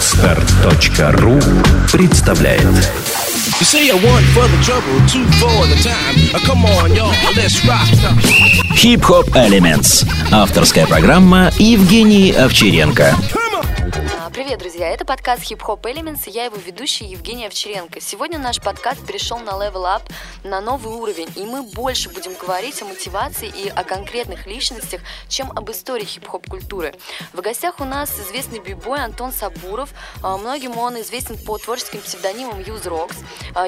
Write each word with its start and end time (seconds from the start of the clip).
Отстар.ру 0.00 1.38
представляет 1.92 2.62
You 3.60 3.64
say 3.64 3.90
want 3.92 4.24
for 4.32 4.48
the 4.48 4.56
trouble, 4.64 4.98
two 5.06 5.26
for 5.32 5.66
the 5.66 5.76
time. 5.82 6.16
Uh, 6.32 6.38
come 6.46 6.64
on, 6.64 6.96
y'all, 6.96 7.12
let's 7.36 7.62
rock. 7.66 7.86
Хип-хоп 8.74 9.28
Elements. 9.36 10.06
Авторская 10.32 10.86
программа 10.86 11.52
Евгений 11.58 12.32
Овчаренко. 12.32 13.14
Привет, 14.50 14.62
друзья! 14.62 14.88
Это 14.88 15.04
подкаст 15.04 15.48
Hip 15.52 15.60
Hop 15.60 15.82
Elements, 15.82 16.28
и 16.28 16.32
я 16.32 16.46
его 16.46 16.56
ведущая 16.56 17.04
Евгения 17.04 17.46
Овчаренко. 17.46 18.00
Сегодня 18.00 18.36
наш 18.36 18.60
подкаст 18.60 19.06
перешел 19.06 19.38
на 19.38 19.50
level 19.50 19.84
up, 19.84 20.02
на 20.42 20.60
новый 20.60 20.92
уровень, 20.92 21.28
и 21.36 21.44
мы 21.44 21.62
больше 21.62 22.08
будем 22.08 22.34
говорить 22.34 22.82
о 22.82 22.86
мотивации 22.86 23.46
и 23.46 23.68
о 23.68 23.84
конкретных 23.84 24.48
личностях, 24.48 25.02
чем 25.28 25.52
об 25.52 25.70
истории 25.70 26.04
хип-хоп 26.04 26.48
культуры. 26.48 26.96
В 27.32 27.40
гостях 27.42 27.78
у 27.78 27.84
нас 27.84 28.10
известный 28.18 28.58
бибой 28.58 28.98
Антон 28.98 29.30
Сабуров. 29.30 29.90
А, 30.20 30.36
Многим 30.36 30.76
он 30.78 31.00
известен 31.00 31.38
по 31.38 31.56
творческим 31.56 32.00
псевдонимам 32.00 32.60
Юз 32.60 32.86
Рокс. 32.86 33.18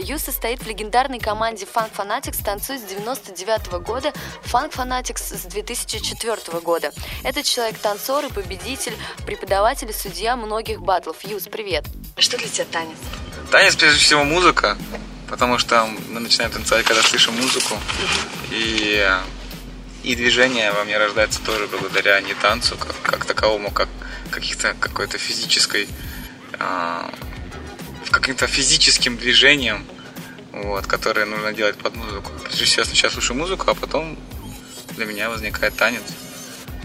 Юз 0.00 0.22
состоит 0.22 0.64
в 0.64 0.66
легендарной 0.66 1.20
команде 1.20 1.64
Funk 1.64 1.92
Fanatics, 1.96 2.44
танцует 2.44 2.80
с 2.80 2.84
99 2.84 3.84
года, 3.84 4.12
Funk 4.42 4.72
Fanatics 4.72 5.36
с 5.36 5.44
2004 5.44 6.58
года. 6.58 6.90
Этот 7.22 7.44
человек 7.44 7.78
танцор 7.78 8.24
и 8.24 8.32
победитель, 8.32 8.96
преподаватель 9.24 9.88
и 9.88 9.92
судья 9.92 10.34
многих 10.34 10.71
батлов. 10.80 11.16
Юз, 11.24 11.44
привет! 11.50 11.84
Что 12.16 12.38
для 12.38 12.48
тебя 12.48 12.66
танец? 12.70 12.96
Танец, 13.50 13.76
прежде 13.76 13.98
всего, 13.98 14.24
музыка, 14.24 14.78
потому 15.28 15.58
что 15.58 15.86
мы 16.08 16.20
начинаем 16.20 16.50
танцевать, 16.50 16.84
когда 16.84 17.02
слышим 17.02 17.34
музыку. 17.34 17.78
И, 18.50 19.06
и 20.02 20.14
движение 20.14 20.72
во 20.72 20.84
мне 20.84 20.98
рождается 20.98 21.40
тоже 21.42 21.66
благодаря 21.66 22.20
не 22.20 22.34
танцу, 22.34 22.76
как, 22.76 22.94
как 23.02 23.24
таковому, 23.24 23.70
как 23.70 23.88
каких-то 24.30 24.74
какой-то 24.78 25.18
физической, 25.18 25.88
а, 26.58 27.12
каким-то 28.10 28.46
физическим 28.46 29.16
движением, 29.16 29.84
вот, 30.52 30.86
которые 30.86 31.26
нужно 31.26 31.52
делать 31.52 31.76
под 31.76 31.96
музыку. 31.96 32.30
Прежде 32.44 32.64
всего, 32.64 32.82
я 32.82 32.86
сначала 32.86 33.12
слушаю 33.12 33.36
музыку, 33.36 33.70
а 33.70 33.74
потом 33.74 34.18
для 34.96 35.06
меня 35.06 35.28
возникает 35.28 35.76
танец. 35.76 36.02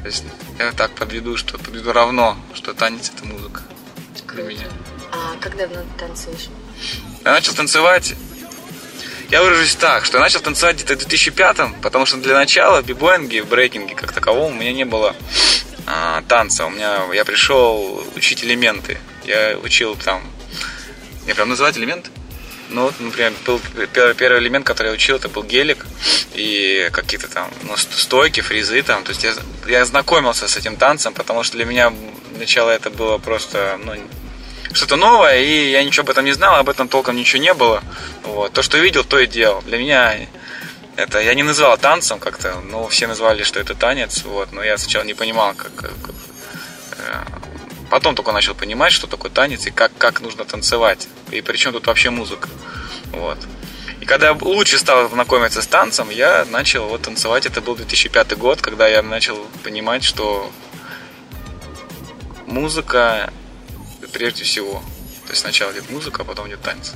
То 0.01 0.07
есть 0.07 0.23
я 0.59 0.71
так 0.71 0.91
подведу, 0.91 1.37
что 1.37 1.57
подведу 1.57 1.91
равно, 1.91 2.37
что 2.53 2.73
танец 2.73 3.11
это 3.13 3.25
музыка 3.25 3.63
для 4.37 4.43
меня. 4.43 4.67
А 5.11 5.35
как 5.41 5.57
давно 5.57 5.81
ты 5.81 6.05
танцуешь? 6.05 6.49
Я 7.25 7.31
начал 7.31 7.53
танцевать. 7.53 8.13
Я 9.29 9.43
выражусь 9.43 9.75
так, 9.75 10.05
что 10.05 10.17
я 10.17 10.23
начал 10.23 10.39
танцевать 10.39 10.75
где-то 10.75 10.93
в 10.93 10.97
2005 10.99 11.81
потому 11.81 12.05
что 12.05 12.17
для 12.17 12.33
начала 12.33 12.81
в 12.81 12.85
бибоинге, 12.85 13.41
в 13.41 13.47
брейкинге 13.47 13.93
как 13.95 14.13
таковом 14.13 14.53
у 14.53 14.55
меня 14.55 14.71
не 14.71 14.85
было 14.85 15.15
а, 15.85 16.21
танца. 16.27 16.65
У 16.65 16.69
меня 16.69 17.01
я 17.13 17.25
пришел 17.25 18.03
учить 18.15 18.43
элементы. 18.43 18.99
Я 19.25 19.57
учил 19.61 19.95
там. 19.95 20.21
Я 21.25 21.35
прям 21.35 21.49
называть 21.49 21.77
элементы? 21.77 22.09
Ну, 22.69 22.83
вот, 22.83 22.99
например, 22.99 23.33
был 23.45 23.61
первый, 23.93 24.13
первый 24.13 24.39
элемент, 24.39 24.65
который 24.65 24.87
я 24.87 24.93
учил, 24.93 25.15
это 25.15 25.29
был 25.29 25.43
гелик 25.43 25.85
и 26.33 26.89
какие-то 26.91 27.27
там 27.29 27.49
ну, 27.63 27.77
ст- 27.77 27.93
стойки, 27.93 28.41
фризы 28.41 28.81
там. 28.83 29.03
То 29.03 29.11
есть 29.11 29.23
я, 29.23 29.33
я 29.67 29.85
знакомился 29.85 30.47
с 30.47 30.57
этим 30.57 30.75
танцем, 30.75 31.13
потому 31.13 31.43
что 31.43 31.55
для 31.55 31.65
меня 31.65 31.93
начало 32.37 32.69
это 32.69 32.89
было 32.89 33.17
просто 33.17 33.79
ну, 33.83 33.93
что-то 34.73 34.95
новое, 34.95 35.39
и 35.39 35.71
я 35.71 35.83
ничего 35.83 36.03
об 36.03 36.09
этом 36.09 36.25
не 36.25 36.33
знал, 36.33 36.55
об 36.55 36.69
этом 36.69 36.87
толком 36.87 37.15
ничего 37.15 37.41
не 37.41 37.53
было. 37.53 37.83
Вот. 38.23 38.53
То, 38.53 38.61
что 38.61 38.77
видел, 38.77 39.03
то 39.03 39.19
и 39.19 39.27
делал. 39.27 39.61
Для 39.61 39.77
меня 39.77 40.15
это 40.97 41.19
я 41.21 41.35
не 41.35 41.43
называл 41.43 41.77
танцем 41.77 42.19
как-то, 42.19 42.59
но 42.61 42.87
все 42.87 43.07
назвали, 43.07 43.43
что 43.43 43.59
это 43.59 43.75
танец, 43.75 44.23
вот, 44.23 44.51
но 44.51 44.63
я 44.63 44.77
сначала 44.77 45.03
не 45.03 45.13
понимал, 45.13 45.53
как, 45.53 45.73
как- 45.75 46.15
э, 46.97 47.23
потом 47.91 48.15
только 48.15 48.31
начал 48.31 48.55
понимать, 48.55 48.91
что 48.91 49.05
такое 49.05 49.29
танец 49.31 49.67
и 49.67 49.71
как, 49.71 49.91
как 49.99 50.21
нужно 50.21 50.43
танцевать, 50.43 51.07
и 51.29 51.41
причем 51.41 51.71
тут 51.71 51.85
вообще 51.85 52.09
музыка, 52.09 52.49
вот. 53.11 53.37
И 54.01 54.05
когда 54.05 54.29
я 54.29 54.33
лучше 54.33 54.79
стал 54.79 55.07
знакомиться 55.09 55.61
с 55.61 55.67
танцем, 55.67 56.09
я 56.09 56.45
начал 56.49 56.87
вот 56.87 57.03
танцевать, 57.03 57.45
это 57.45 57.61
был 57.61 57.75
2005 57.75 58.35
год, 58.35 58.61
когда 58.61 58.87
я 58.87 59.03
начал 59.03 59.37
понимать, 59.63 60.03
что 60.03 60.51
музыка 62.47 63.31
прежде 64.11 64.43
всего. 64.43 64.83
То 65.25 65.31
есть 65.31 65.41
сначала 65.41 65.71
идет 65.71 65.89
музыка, 65.89 66.21
а 66.21 66.25
потом 66.25 66.47
идет 66.47 66.61
танец. 66.61 66.93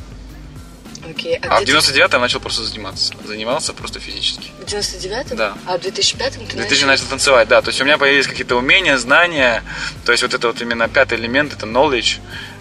Окей, 1.09 1.35
А 1.37 1.59
в 1.59 1.63
где 1.63 1.73
ты- 1.73 1.77
99-м 1.79 2.11
я 2.13 2.19
начал 2.19 2.39
просто 2.39 2.63
заниматься. 2.63 3.13
Занимался 3.25 3.73
просто 3.73 3.99
физически. 3.99 4.51
В 4.59 4.65
99-м? 4.65 5.35
Да. 5.35 5.57
А 5.65 5.77
в 5.77 5.81
2005-м 5.81 6.45
ты 6.45 6.53
В 6.53 6.55
2000 6.57 6.85
начал 6.85 7.05
танцевать, 7.07 7.47
да. 7.47 7.61
То 7.61 7.69
есть 7.69 7.81
у 7.81 7.85
меня 7.85 7.97
появились 7.97 8.27
какие-то 8.27 8.55
умения, 8.55 8.97
знания. 8.97 9.63
То 10.05 10.11
есть 10.11 10.21
вот 10.23 10.33
это 10.33 10.47
вот 10.47 10.61
именно 10.61 10.87
пятый 10.87 11.17
элемент, 11.17 11.53
это 11.53 11.65
knowledge. 11.65 12.19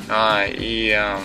А, 0.09 0.45
и 0.47 0.91
ам, 0.91 1.21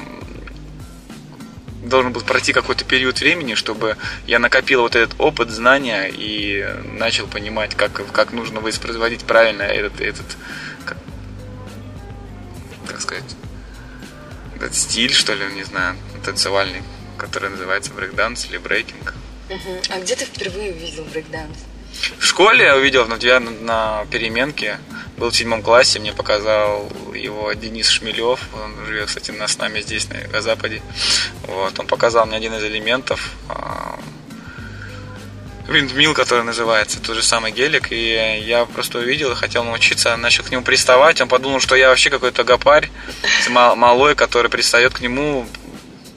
должен 1.83 2.11
был 2.11 2.21
пройти 2.21 2.51
какой-то 2.53 2.83
период 2.83 3.19
времени, 3.19 3.53
чтобы 3.55 3.95
я 4.27 4.39
накопил 4.39 4.81
вот 4.81 4.95
этот 4.95 5.15
опыт, 5.19 5.49
знания 5.51 6.09
и 6.11 6.67
начал 6.99 7.27
понимать, 7.27 7.75
как, 7.75 8.11
как 8.11 8.33
нужно 8.33 8.59
воспроизводить 8.59 9.21
правильно 9.23 9.63
этот, 9.63 10.01
этот 10.01 10.25
как, 10.83 10.97
как 12.85 13.01
сказать, 13.01 13.35
этот 14.55 14.75
стиль, 14.75 15.13
что 15.13 15.33
ли, 15.33 15.45
не 15.53 15.63
знаю, 15.63 15.95
танцевальный, 16.23 16.81
который 17.17 17.49
называется 17.49 17.91
брейкданс 17.93 18.45
или 18.45 18.57
брейкинг. 18.57 19.13
Мгм. 19.49 19.79
А 19.89 19.99
где 19.99 20.15
ты 20.15 20.25
впервые 20.25 20.71
увидел 20.71 21.03
брейкданс? 21.05 21.57
В 22.19 22.25
школе 22.25 22.65
я 22.65 22.75
увидел 22.75 23.07
на, 23.07 23.17
тебя 23.17 23.39
на 23.39 24.05
переменке, 24.11 24.79
был 25.17 25.29
в 25.29 25.35
седьмом 25.35 25.61
классе, 25.61 25.99
мне 25.99 26.11
показал 26.11 26.91
его 27.13 27.53
Денис 27.53 27.87
Шмелев, 27.87 28.39
он 28.53 28.85
живет, 28.85 29.07
кстати, 29.07 29.31
на, 29.31 29.47
с 29.47 29.57
нами 29.57 29.79
здесь, 29.81 30.09
на 30.09 30.15
Юго-Западе. 30.15 30.81
Вот, 31.43 31.79
он 31.79 31.87
показал 31.87 32.25
мне 32.25 32.37
один 32.37 32.53
из 32.53 32.63
элементов, 32.63 33.31
а, 33.47 33.94
виндмил, 35.67 36.13
который 36.13 36.43
называется, 36.43 37.01
тот 37.01 37.15
же 37.15 37.23
самый 37.23 37.51
гелик, 37.51 37.91
и 37.91 38.41
я 38.45 38.65
просто 38.65 38.99
увидел 38.99 39.31
и 39.31 39.35
хотел 39.35 39.63
научиться, 39.63 40.15
начал 40.17 40.43
к 40.43 40.51
нему 40.51 40.63
приставать, 40.63 41.21
он 41.21 41.27
подумал, 41.27 41.59
что 41.59 41.75
я 41.75 41.89
вообще 41.89 42.09
какой-то 42.09 42.43
гопарь, 42.43 42.89
мал- 43.49 43.75
малой, 43.75 44.15
который 44.15 44.49
пристает 44.49 44.93
к 44.93 45.01
нему 45.01 45.47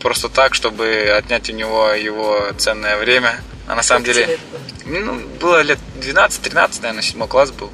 просто 0.00 0.28
так, 0.28 0.54
чтобы 0.54 1.12
отнять 1.16 1.50
у 1.50 1.52
него 1.52 1.90
его 1.92 2.48
ценное 2.56 2.96
время. 2.98 3.40
А 3.66 3.74
на 3.74 3.82
самом 3.82 4.04
деле... 4.04 4.38
Ну, 4.86 5.20
было 5.40 5.60
лет 5.60 5.78
12-13, 6.00 6.80
наверное, 6.80 7.02
седьмой 7.02 7.28
класс 7.28 7.50
был. 7.50 7.70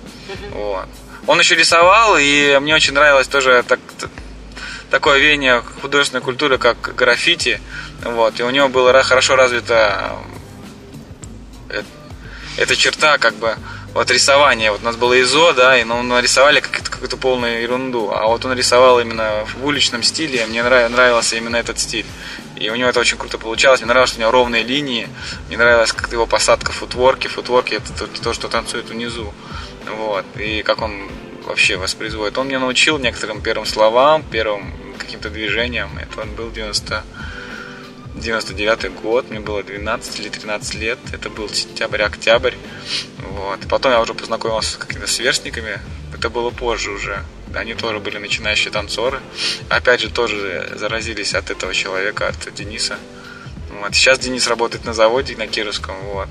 Вот. 0.51 0.89
Он 1.27 1.39
еще 1.39 1.55
рисовал, 1.55 2.17
и 2.19 2.59
мне 2.61 2.75
очень 2.75 2.93
нравилось 2.93 3.29
тоже 3.29 3.65
так, 3.67 3.79
такое 4.91 5.19
веяние 5.19 5.63
художественной 5.81 6.23
культуры, 6.23 6.59
как 6.59 6.95
граффити. 6.97 7.61
Вот. 8.03 8.41
И 8.41 8.43
у 8.43 8.51
него 8.51 8.69
было 8.69 9.01
хорошо 9.05 9.37
развито 9.37 10.13
эта 12.57 12.77
черта, 12.77 13.19
как 13.19 13.35
бы, 13.35 13.57
вот 13.95 14.11
рисование. 14.11 14.73
Вот 14.73 14.83
у 14.83 14.85
нас 14.85 14.97
было 14.97 15.21
ИЗО, 15.21 15.53
да, 15.53 15.79
и 15.79 15.85
ну, 15.85 16.03
нарисовали 16.03 16.61
какую-то, 16.61 16.91
какую-то 16.91 17.17
полную 17.17 17.63
ерунду. 17.63 18.11
А 18.13 18.27
вот 18.27 18.45
он 18.45 18.53
рисовал 18.53 19.01
именно 19.01 19.47
в 19.55 19.65
уличном 19.65 20.03
стиле, 20.03 20.43
и 20.43 20.47
мне 20.47 20.63
нрав- 20.63 20.89
нравился 20.89 21.37
именно 21.37 21.57
этот 21.57 21.79
стиль. 21.79 22.07
И 22.57 22.69
у 22.71 22.75
него 22.75 22.89
это 22.89 23.01
очень 23.01 23.17
круто 23.17 23.39
получалось. 23.39 23.81
Мне 23.81 23.89
нравилось, 23.89 24.11
что 24.11 24.19
у 24.19 24.23
него 24.23 24.33
ровные 24.33 24.65
линии. 24.65 25.09
Мне 25.49 25.57
нравилась 25.57 25.93
как 25.93 26.13
его 26.13 26.27
посадка 26.27 26.73
футворки. 26.73 27.29
Футворки 27.29 27.75
это 27.75 27.93
то, 27.93 28.07
то, 28.07 28.33
что 28.33 28.49
танцует 28.49 28.91
внизу. 28.91 29.33
Вот. 29.97 30.25
И 30.39 30.63
как 30.63 30.83
он 30.83 31.09
вообще 31.45 31.77
воспроизводит. 31.77 32.39
Он 32.39 32.49
меня 32.49 32.59
научил 32.59 32.99
некоторым 32.99 33.43
первым 33.43 33.67
словам, 33.67 34.23
первым 34.23 34.73
каким-то 34.99 35.31
движениям. 35.31 35.91
Это 35.99 36.23
он 36.23 36.31
был 36.35 36.51
90 36.51 37.05
99 38.15 38.95
год, 39.03 39.31
мне 39.31 39.41
было 39.41 39.63
12 39.63 40.21
или 40.21 40.29
13 40.29 40.75
лет, 40.75 40.99
это 41.13 41.31
был 41.31 41.49
сентябрь-октябрь, 41.49 42.55
вот. 43.19 43.61
Потом 43.69 43.93
я 43.93 44.01
уже 44.01 44.15
познакомился 44.15 44.73
с 44.73 44.77
какими-то 44.77 45.09
сверстниками, 45.09 45.81
это 46.15 46.31
было 46.31 46.51
позже 46.51 46.91
уже, 46.91 47.25
они 47.55 47.75
тоже 47.75 47.99
были 47.99 48.19
начинающие 48.19 48.73
танцоры, 48.73 49.21
опять 49.69 50.01
же 50.01 50.11
тоже 50.11 50.73
заразились 50.77 51.35
от 51.35 51.51
этого 51.51 51.75
человека, 51.75 52.29
от 52.29 52.55
Дениса, 52.55 52.99
вот. 53.81 53.95
Сейчас 53.95 54.19
Денис 54.19 54.47
работает 54.47 54.85
на 54.85 54.95
заводе 54.95 55.37
на 55.37 55.47
Кировском, 55.47 55.97
вот. 56.13 56.29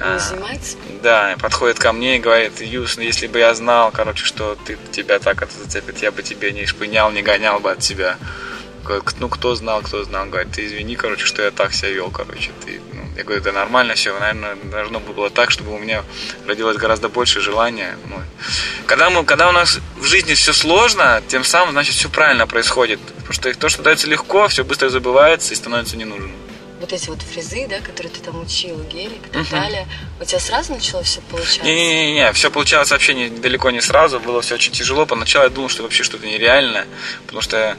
Он 0.00 0.18
занимается? 0.18 0.76
Да, 1.02 1.36
подходит 1.40 1.78
ко 1.78 1.92
мне 1.92 2.16
и 2.16 2.20
говорит, 2.20 2.60
Юс, 2.60 2.96
ну 2.96 3.02
если 3.02 3.26
бы 3.26 3.38
я 3.38 3.54
знал, 3.54 3.90
короче, 3.92 4.24
что 4.24 4.56
ты, 4.66 4.76
тебя 4.90 5.18
так 5.18 5.42
это 5.42 5.52
зацепит, 5.56 5.98
я 6.02 6.10
бы 6.10 6.22
тебе 6.22 6.52
не 6.52 6.66
шпынял, 6.66 7.10
не 7.12 7.22
гонял 7.22 7.60
бы 7.60 7.70
от 7.70 7.82
себя. 7.82 8.18
Ну, 9.20 9.28
кто 9.28 9.54
знал, 9.54 9.82
кто 9.82 10.04
знал, 10.04 10.26
говорит, 10.26 10.52
ты 10.52 10.66
извини, 10.66 10.96
короче, 10.96 11.24
что 11.24 11.42
я 11.42 11.50
так 11.50 11.72
себя 11.72 11.90
вел, 11.90 12.10
короче. 12.10 12.50
Ты, 12.64 12.80
ну, 12.92 13.02
я 13.16 13.24
говорю, 13.24 13.42
да 13.42 13.52
нормально 13.52 13.94
все, 13.94 14.18
наверное, 14.18 14.56
должно 14.64 15.00
было 15.00 15.30
так, 15.30 15.50
чтобы 15.50 15.74
у 15.74 15.78
меня 15.78 16.02
родилось 16.46 16.76
гораздо 16.76 17.08
больше 17.08 17.40
желания. 17.40 17.96
Ну, 18.08 18.16
когда, 18.86 19.10
мы, 19.10 19.24
когда 19.24 19.48
у 19.48 19.52
нас 19.52 19.78
в 19.96 20.04
жизни 20.04 20.34
все 20.34 20.52
сложно, 20.52 21.22
тем 21.28 21.44
самым, 21.44 21.72
значит, 21.72 21.94
все 21.94 22.08
правильно 22.08 22.46
происходит. 22.46 23.00
Потому 23.00 23.32
что 23.32 23.54
то, 23.54 23.68
что 23.68 23.82
дается 23.82 24.08
легко, 24.08 24.48
все 24.48 24.64
быстро 24.64 24.88
забывается 24.88 25.52
и 25.52 25.56
становится 25.56 25.96
ненужным. 25.96 26.32
вот 26.82 26.92
эти 26.92 27.08
вот 27.08 27.22
фрезы, 27.22 27.66
да, 27.68 27.78
которые 27.80 28.12
ты 28.12 28.20
там 28.20 28.40
учил, 28.40 28.82
гелик 28.84 29.26
и 29.26 29.30
так 29.30 29.48
далее, 29.50 29.86
у 30.20 30.24
тебя 30.24 30.40
сразу 30.40 30.72
начало 30.72 31.02
все 31.04 31.20
получаться? 31.22 31.62
Не-не-не, 31.62 32.32
все 32.32 32.50
получалось 32.50 32.90
вообще 32.90 33.14
не, 33.14 33.28
далеко 33.28 33.70
не 33.70 33.80
сразу, 33.80 34.18
было 34.20 34.42
все 34.42 34.56
очень 34.56 34.72
тяжело. 34.72 35.06
Поначалу 35.06 35.44
я 35.44 35.50
думал, 35.50 35.68
что 35.68 35.84
вообще 35.84 36.02
что-то 36.02 36.26
нереальное, 36.26 36.86
потому 37.24 37.40
что, 37.40 37.76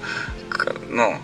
ну, 0.89 1.19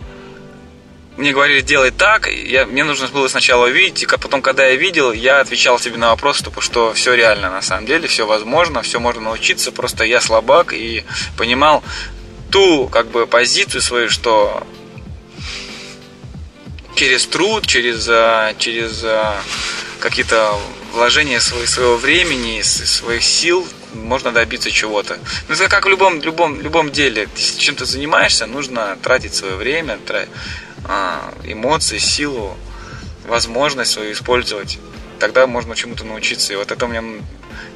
мне 1.18 1.34
говорили, 1.34 1.60
делай 1.60 1.92
так, 1.92 2.28
я, 2.32 2.66
мне 2.66 2.86
нужно 2.86 3.08
было 3.10 3.28
сначала 3.28 3.68
увидеть, 3.68 4.04
и 4.04 4.06
потом, 4.06 4.42
когда 4.42 4.66
я 4.66 4.76
видел, 4.76 5.12
я 5.12 5.42
отвечал 5.42 5.78
себе 5.78 5.98
на 5.98 6.12
вопрос, 6.12 6.38
что, 6.38 6.62
что 6.62 6.94
все 6.94 7.14
реально 7.14 7.50
на 7.50 7.62
самом 7.62 7.86
деле, 7.86 8.08
все 8.08 8.26
возможно, 8.26 8.82
все 8.84 9.00
можно 9.02 9.24
научиться, 9.24 9.74
просто 9.74 10.06
я 10.06 10.22
слабак 10.22 10.72
и 10.72 11.04
понимал 11.38 11.84
ту, 12.52 12.88
как 12.88 13.08
бы, 13.08 13.28
позицию 13.28 13.82
свою, 13.82 14.10
что 14.10 14.66
через 16.96 17.26
труд, 17.28 17.68
через, 17.68 18.08
а, 18.10 18.54
через 18.58 19.02
а, 19.04 19.42
какие-то 20.00 20.58
вложения 20.94 21.40
своего, 21.40 21.98
времени, 21.98 22.62
своих 22.62 23.24
сил 23.24 23.68
можно 23.94 24.32
добиться 24.32 24.72
чего-то. 24.72 25.18
Ну, 25.48 25.56
это 25.56 25.68
как 25.68 25.86
в 25.86 25.90
любом, 25.90 26.22
любом, 26.22 26.62
любом 26.62 26.92
деле. 26.92 27.28
Если 27.36 27.60
чем-то 27.60 27.86
занимаешься, 27.86 28.46
нужно 28.46 28.98
тратить 29.02 29.34
свое 29.34 29.56
время, 29.56 29.98
тра- 30.06 30.28
а, 30.86 31.34
эмоции, 31.44 31.98
силу, 31.98 32.56
возможность 33.28 33.92
свою 33.92 34.14
использовать. 34.14 34.80
Тогда 35.20 35.48
можно 35.48 35.76
чему-то 35.76 36.04
научиться. 36.06 36.54
И 36.54 36.56
вот 36.56 36.72
это 36.72 36.86
у 36.86 36.88
меня 36.88 37.04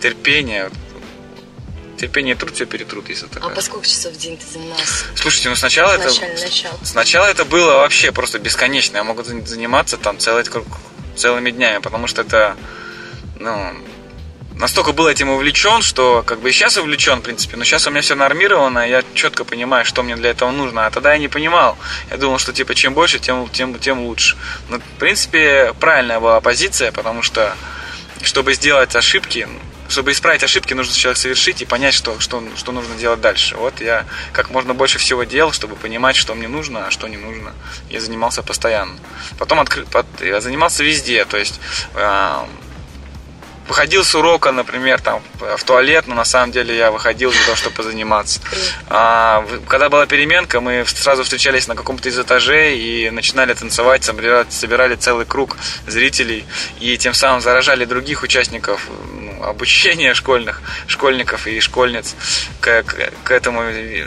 терпение. 0.02 0.70
Терпение 1.98 2.36
и 2.36 2.38
труд 2.38 2.54
все 2.56 2.66
перетрут, 2.66 3.08
если 3.10 3.28
А 3.28 3.30
такое. 3.30 3.56
по 3.56 3.62
сколько 3.62 3.88
часов 3.88 4.14
в 4.14 4.18
день 4.18 4.38
ты 4.38 4.46
занимался? 4.52 5.06
Слушайте, 5.16 5.50
ну 5.50 5.56
сначала 5.56 5.94
это... 5.94 6.06
Начало. 6.06 6.80
Сначала 6.84 7.26
это 7.28 7.46
было 7.46 7.76
вообще 7.76 8.12
просто 8.12 8.40
бесконечно. 8.40 8.98
Я 8.98 9.04
могу 9.04 9.24
за- 9.24 9.46
заниматься 9.46 9.98
там 9.98 10.18
целый, 10.20 10.44
круг- 10.44 10.66
целыми 11.16 11.52
днями, 11.52 11.82
потому 11.82 12.08
что 12.08 12.22
это, 12.24 12.58
ну, 13.40 13.74
настолько 14.58 14.92
был 14.92 15.08
этим 15.08 15.30
увлечен, 15.30 15.82
что 15.82 16.24
как 16.26 16.40
бы 16.40 16.50
и 16.50 16.52
сейчас 16.52 16.78
увлечен, 16.78 17.20
в 17.20 17.24
принципе, 17.24 17.58
но 17.58 17.64
сейчас 17.64 17.88
у 17.88 17.92
меня 17.92 18.02
все 18.02 18.16
нормировано, 18.16 18.88
я 18.88 19.04
четко 19.14 19.44
понимаю, 19.44 19.86
что 19.86 20.04
мне 20.04 20.16
для 20.16 20.32
этого 20.32 20.52
нужно. 20.52 20.86
А 20.86 20.92
тогда 20.92 21.14
я 21.14 21.20
не 21.20 21.28
понимал. 21.28 21.78
Я 22.12 22.18
думал, 22.18 22.38
что 22.40 22.54
типа 22.54 22.76
чем 22.76 22.94
больше, 22.94 23.20
тем, 23.20 23.50
тем, 23.50 23.78
тем 23.80 24.02
лучше. 24.02 24.38
Но, 24.70 24.80
в 24.80 25.00
принципе, 25.00 25.74
правильная 25.80 26.20
была 26.20 26.40
позиция, 26.42 26.92
потому 26.92 27.22
что 27.22 27.56
чтобы 28.22 28.54
сделать 28.54 28.96
ошибки, 28.96 29.48
чтобы 29.90 30.12
исправить 30.12 30.44
ошибки, 30.44 30.74
нужно 30.74 30.94
сначала 30.94 31.14
совершить 31.14 31.62
и 31.62 31.66
понять, 31.66 31.94
что, 31.94 32.20
что, 32.20 32.42
что 32.56 32.72
нужно 32.72 32.96
делать 32.96 33.22
дальше. 33.22 33.56
Вот 33.58 33.82
я 33.82 34.06
как 34.32 34.50
можно 34.50 34.74
больше 34.74 34.98
всего 34.98 35.24
делал, 35.24 35.52
чтобы 35.52 35.76
понимать, 35.76 36.16
что 36.16 36.34
мне 36.36 36.48
нужно, 36.48 36.88
а 36.88 36.92
что 36.92 37.08
не 37.08 37.18
нужно. 37.18 37.54
Я 37.90 38.00
занимался 38.00 38.44
постоянно. 38.44 38.98
Потом 39.38 39.60
откры... 39.60 39.86
я 40.22 40.42
занимался 40.42 40.84
везде, 40.84 41.26
то 41.26 41.38
есть 41.38 41.60
а, 41.96 42.48
выходил 43.68 44.04
с 44.04 44.14
урока, 44.16 44.52
например, 44.52 45.02
там 45.02 45.22
в 45.40 45.64
туалет, 45.64 46.06
но 46.08 46.16
на 46.16 46.26
самом 46.26 46.52
деле 46.52 46.76
я 46.76 46.92
выходил 46.92 47.32
для 47.32 47.44
того, 47.44 47.56
чтобы 47.56 47.76
позаниматься. 47.76 48.42
А, 48.88 49.46
когда 49.68 49.90
была 49.90 50.06
переменка, 50.06 50.60
мы 50.62 50.86
сразу 50.86 51.24
встречались 51.24 51.68
на 51.68 51.76
каком-то 51.76 52.10
из 52.10 52.18
этажей 52.20 52.78
и 52.78 53.10
начинали 53.10 53.54
танцевать, 53.54 54.04
собирали, 54.04 54.46
собирали 54.50 54.96
целый 54.96 55.26
круг 55.26 55.58
зрителей 55.88 56.46
и 56.80 56.98
тем 56.98 57.14
самым 57.14 57.42
заражали 57.42 57.86
других 57.86 58.24
участников 58.24 58.88
ну, 59.14 59.44
обучения 59.44 60.14
школьных, 60.22 60.62
школьников 60.88 61.48
и 61.48 61.60
школьниц 61.60 62.16
к, 62.60 62.84
к- 62.84 63.12
к 63.24 63.32
этому 63.32 63.64
ви- 63.70 64.06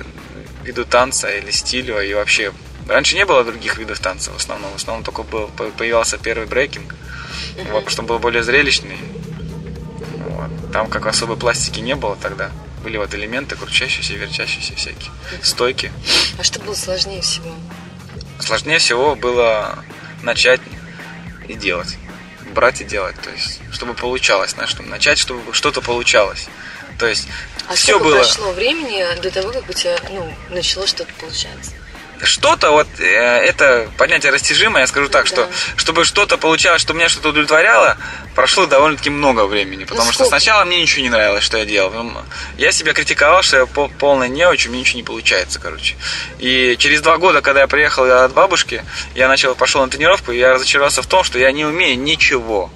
виду 0.65 0.85
танца 0.85 1.29
или 1.29 1.51
стилю 1.51 2.01
и 2.01 2.13
вообще 2.15 2.53
Раньше 2.89 3.17
не 3.17 3.25
было 3.27 3.43
других 3.43 3.79
видов 3.79 3.99
танца 3.99 4.31
в 4.31 4.37
основном. 4.37 4.71
В 4.71 4.77
основном 4.77 5.03
только 5.03 5.25
был, 5.25 5.49
по- 5.49 5.65
появился 5.71 6.19
первый 6.19 6.47
брейкинг. 6.47 6.95
Вот, 7.57 7.67
потому 7.67 7.91
что 7.91 8.03
он 8.03 8.07
был 8.07 8.19
более 8.21 8.45
зрелищный. 8.45 8.97
Там 10.77 10.91
как 10.91 11.07
особой 11.07 11.39
пластики 11.39 11.81
не 11.81 11.95
было 11.97 12.17
тогда. 12.17 12.51
Были 12.85 12.99
вот 12.99 13.15
элементы 13.15 13.57
крутящиеся, 13.57 14.13
вертящиеся 14.13 14.75
всякие. 14.75 15.11
Стойки. 15.43 15.91
А 16.39 16.45
что 16.45 16.61
было 16.61 16.75
сложнее 16.75 17.23
всего? 17.23 17.51
Сложнее 18.41 18.79
всего 18.79 19.17
было 19.17 19.83
начать 20.23 20.61
и 21.49 21.55
делать. 21.55 21.97
Брать 22.55 22.83
и 22.83 22.85
делать. 22.85 23.17
То 23.23 23.31
есть, 23.31 23.63
чтобы 23.73 23.95
получалось, 23.95 24.51
знаешь, 24.51 24.69
чтобы 24.69 24.91
начать, 24.91 25.17
чтобы 25.17 25.55
что-то 25.55 25.81
получалось. 25.81 26.47
То 26.99 27.07
есть, 27.07 27.27
А 27.71 27.75
все 27.75 27.99
было... 27.99 28.17
прошло 28.17 28.53
времени 28.53 29.03
до 29.23 29.31
того, 29.31 29.53
как 29.53 29.67
у 29.71 29.73
тебя 29.73 29.97
ну, 30.11 30.31
начало 30.51 30.87
что-то 30.87 31.11
получаться? 31.15 31.71
Что-то 32.23 32.71
вот 32.71 32.87
э, 32.99 33.05
это 33.05 33.89
понятие 33.99 34.33
растяжимое, 34.33 34.83
я 34.83 34.87
скажу 34.87 35.09
так, 35.09 35.25
Да. 35.25 35.29
что 35.29 35.49
чтобы 35.77 36.05
что-то 36.05 36.37
получалось, 36.39 36.83
чтобы 36.83 36.99
меня 36.99 37.09
что-то 37.09 37.29
удовлетворяло, 37.31 37.97
прошло 38.35 38.67
довольно-таки 38.67 39.11
много 39.11 39.47
времени, 39.47 39.85
потому 39.85 40.13
что 40.13 40.25
сколько? 40.25 40.29
сначала 40.41 40.65
мне 40.65 40.81
ничего 40.81 41.03
не 41.03 41.11
нравилось, 41.11 41.45
что 41.45 41.59
я 41.59 41.65
делал. 41.65 41.91
Ну, 41.91 42.13
Я 42.57 42.73
себя 42.73 42.93
критиковал, 42.93 43.43
что 43.43 43.59
я 43.59 43.67
пол- 43.67 43.91
полный 43.99 44.29
неуч, 44.29 44.67
у 44.67 44.71
меня 44.71 44.81
ничего 44.81 44.97
не 44.99 45.03
получается, 45.05 45.59
короче. 45.61 45.97
И 46.39 46.77
через 46.79 47.01
два 47.03 47.19
года, 47.19 47.41
когда 47.43 47.61
я 47.61 47.67
приехал 47.67 48.05
от 48.11 48.33
бабушки, 48.33 48.85
я 49.15 49.29
начал 49.29 49.55
пошел 49.55 49.83
на 49.83 49.89
тренировку, 49.91 50.33
и 50.33 50.39
я 50.39 50.55
разочаровался 50.55 51.03
в 51.03 51.07
том, 51.07 51.25
что 51.25 51.39
я 51.39 51.53
не 51.53 51.65
умею 51.65 51.99
ничего. 51.99 52.71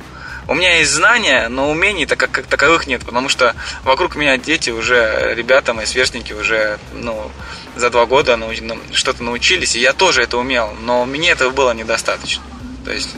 У 0.49 0.55
меня 0.55 0.79
есть 0.79 0.91
знания, 0.91 1.47
но 1.49 1.71
умений 1.71 2.07
так 2.07 2.19
как, 2.19 2.33
как 2.33 2.47
таковых 2.47 2.89
нет, 2.89 3.03
потому 3.05 3.29
что 3.29 3.55
вокруг 3.85 4.17
меня 4.17 4.37
дети 4.37 4.71
уже, 4.71 5.33
ребята, 5.37 5.75
мои 5.75 5.87
сверстники 5.87 6.33
уже, 6.33 6.79
ну, 6.93 7.31
за 7.81 7.91
два 7.91 8.07
года 8.07 8.37
нау- 8.37 8.55
ну, 8.61 8.79
что-то 8.93 9.23
научились, 9.23 9.75
и 9.77 9.81
я 9.81 9.93
тоже 9.93 10.23
это 10.23 10.39
умел, 10.39 10.73
но 10.81 11.05
мне 11.05 11.31
этого 11.31 11.51
было 11.51 11.73
недостаточно. 11.73 12.43
То 12.85 12.93
есть, 12.93 13.11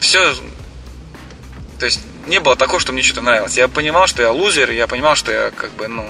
все, 0.00 0.34
то 1.78 1.86
есть, 1.86 2.00
не 2.26 2.40
было 2.40 2.56
такого, 2.56 2.80
что 2.80 2.92
мне 2.92 3.02
что-то 3.02 3.22
нравилось. 3.22 3.56
Я 3.56 3.68
понимал, 3.68 4.06
что 4.06 4.22
я 4.22 4.30
лузер, 4.32 4.70
я 4.70 4.86
понимал, 4.86 5.14
что 5.16 5.32
я 5.32 5.50
как 5.50 5.72
бы, 5.72 5.88
ну, 5.88 6.08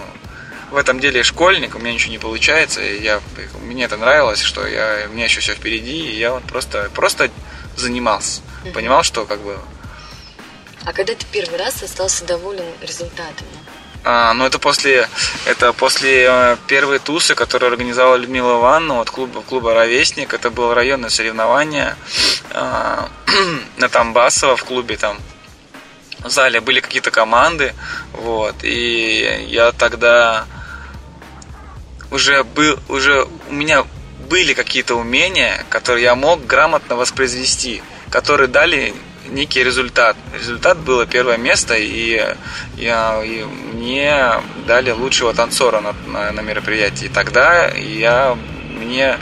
в 0.71 0.77
этом 0.77 1.01
деле 1.01 1.23
школьник, 1.23 1.75
у 1.75 1.79
меня 1.79 1.93
ничего 1.93 2.13
не 2.13 2.19
получается, 2.19 2.81
и 2.83 3.03
я, 3.03 3.21
мне 3.63 3.85
это 3.85 3.97
нравилось, 3.97 4.41
что 4.41 4.67
я, 4.67 5.07
у 5.09 5.13
меня 5.13 5.25
еще 5.25 5.41
все 5.41 5.55
впереди, 5.55 6.11
и 6.11 6.19
я 6.19 6.33
вот 6.33 6.45
просто, 6.45 6.91
просто 6.95 7.31
занимался. 7.77 8.43
Понимал, 8.75 9.03
что 9.03 9.25
как 9.25 9.41
бы 9.41 9.59
А 10.85 10.93
когда 10.93 11.15
ты 11.15 11.25
первый 11.33 11.59
раз 11.59 11.83
остался 11.83 12.25
доволен 12.25 12.65
результатами? 12.83 13.51
А, 14.03 14.33
ну 14.33 14.47
это 14.47 14.59
после, 14.59 15.09
это 15.45 15.73
после 15.73 16.27
э, 16.27 16.57
первой 16.67 16.99
тусы, 16.99 17.35
которую 17.35 17.71
организовала 17.71 18.17
Людмила 18.17 18.59
Ивановна 18.59 19.01
от 19.01 19.11
клуба, 19.11 19.43
клуба 19.43 19.75
«Ровесник». 19.75 20.33
Это 20.33 20.51
было 20.51 20.75
районное 20.75 21.11
соревнование 21.11 21.97
а, 22.53 23.09
на 23.77 23.89
Тамбасово 23.89 24.57
в 24.57 24.65
клубе 24.65 24.97
там. 24.97 25.19
В 26.21 26.31
зале 26.31 26.61
были 26.61 26.81
какие-то 26.81 27.11
команды, 27.11 27.75
вот, 28.13 28.57
и 28.63 29.47
я 29.49 29.73
тогда 29.73 30.45
уже 32.11 32.45
был, 32.45 32.79
уже 32.89 33.27
у 33.49 33.53
меня 33.53 33.87
были 34.29 34.53
какие-то 34.53 34.97
умения, 34.97 35.65
которые 35.71 36.05
я 36.05 36.15
мог 36.15 36.45
грамотно 36.47 36.97
воспроизвести, 36.97 37.83
которые 38.11 38.49
дали 38.49 38.95
некий 39.29 39.63
результат. 39.63 40.17
Результат 40.35 40.79
было 40.79 41.07
первое 41.07 41.37
место, 41.37 41.75
и, 41.77 42.23
я, 42.77 43.23
и 43.25 43.45
мне 43.45 44.35
дали 44.67 44.91
лучшего 44.91 45.35
танцора 45.35 45.81
на, 45.81 45.95
на, 46.07 46.33
на 46.33 46.41
мероприятии. 46.41 47.07
И 47.07 47.09
тогда 47.09 47.69
я, 47.69 48.37
мне 48.77 49.19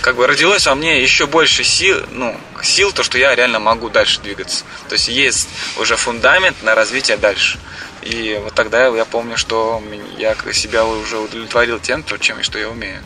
как 0.00 0.16
бы 0.16 0.26
родилось 0.26 0.66
во 0.66 0.74
мне 0.74 1.02
еще 1.02 1.26
больше 1.26 1.64
сил, 1.64 1.98
ну, 2.12 2.36
сил, 2.62 2.92
то, 2.92 3.02
что 3.02 3.18
я 3.18 3.34
реально 3.34 3.58
могу 3.58 3.88
дальше 3.88 4.20
двигаться. 4.20 4.64
То 4.88 4.94
есть 4.94 5.08
есть 5.08 5.48
уже 5.78 5.96
фундамент 5.96 6.62
на 6.62 6.74
развитие 6.74 7.16
дальше. 7.16 7.58
И 8.02 8.40
вот 8.42 8.54
тогда 8.54 8.86
я 8.86 9.04
помню, 9.04 9.36
что 9.36 9.82
я 10.16 10.34
себя 10.52 10.84
уже 10.84 11.18
удовлетворил 11.18 11.80
тем, 11.80 12.02
то, 12.02 12.16
чем 12.16 12.40
и 12.40 12.42
что 12.42 12.58
я 12.58 12.68
умею. 12.68 13.02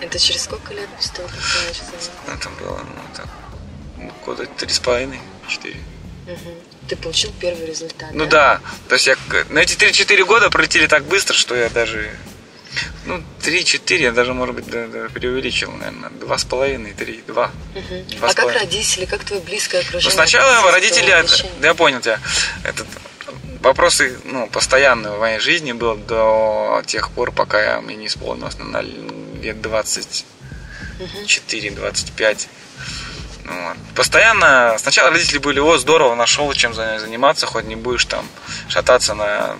Это 0.00 0.18
через 0.18 0.44
сколько 0.44 0.74
лет 0.74 0.88
после 0.96 1.16
того, 1.16 1.28
как 1.28 1.38
ты 1.38 1.68
начал 1.68 1.84
заниматься? 1.84 2.10
Это 2.32 2.48
было, 2.62 2.78
ну, 2.78 3.02
так, 3.16 3.26
года 4.24 4.46
три 4.46 4.68
с 4.68 4.78
половиной, 4.78 5.20
четыре. 5.48 5.76
Мгм. 6.26 6.54
Ты 6.88 6.96
получил 6.96 7.32
первый 7.40 7.66
результат, 7.66 8.10
Ну 8.12 8.26
да, 8.26 8.60
то 8.88 8.94
есть 8.94 9.06
я, 9.06 9.16
на 9.50 9.58
эти 9.60 9.76
3-4 9.76 10.24
года 10.24 10.50
пролетели 10.50 10.86
так 10.86 11.04
быстро, 11.04 11.34
что 11.34 11.54
я 11.56 11.68
даже, 11.68 12.10
ну, 13.06 13.22
3-4, 13.42 14.02
я 14.02 14.12
даже, 14.12 14.32
может 14.34 14.54
быть, 14.54 14.66
да- 14.66 14.86
да 14.86 15.08
преувеличил, 15.08 15.72
наверное, 15.72 16.10
два 16.10 16.38
с 16.38 16.44
половиной, 16.44 16.92
три, 16.94 17.22
два. 17.26 17.50
А 18.22 18.34
как 18.34 18.52
родители, 18.52 19.04
как 19.04 19.24
твое 19.24 19.42
близкое 19.42 19.82
Ну, 19.82 19.88
окружение? 19.88 20.14
сначала 20.14 20.58
относилось 20.58 20.72
к 20.72 20.74
родители, 20.74 21.10
это- 21.12 21.46
да 21.60 21.68
я 21.68 21.74
понял 21.74 22.00
тебя, 22.00 22.20
этот 22.64 22.86
вопросы, 23.60 24.16
ну, 24.24 24.46
постоянные 24.48 25.12
в 25.14 25.18
моей 25.18 25.38
жизни 25.40 25.72
был 25.72 25.96
до 25.96 26.82
тех 26.86 27.10
пор, 27.10 27.32
пока 27.32 27.60
я, 27.62 27.80
мне 27.80 27.96
не 27.96 28.06
исполнилось, 28.06 28.56
на 28.58 28.80
лет 28.80 29.60
24-25. 29.60 32.48
Вот. 33.46 33.76
Постоянно, 33.94 34.76
сначала 34.78 35.10
родители 35.10 35.38
были, 35.38 35.60
о, 35.60 35.78
здорово, 35.78 36.14
нашел 36.14 36.52
чем 36.52 36.74
за- 36.74 36.98
заниматься, 36.98 37.46
хоть 37.46 37.64
не 37.64 37.76
будешь 37.76 38.04
там 38.04 38.26
шататься 38.68 39.14
на, 39.14 39.56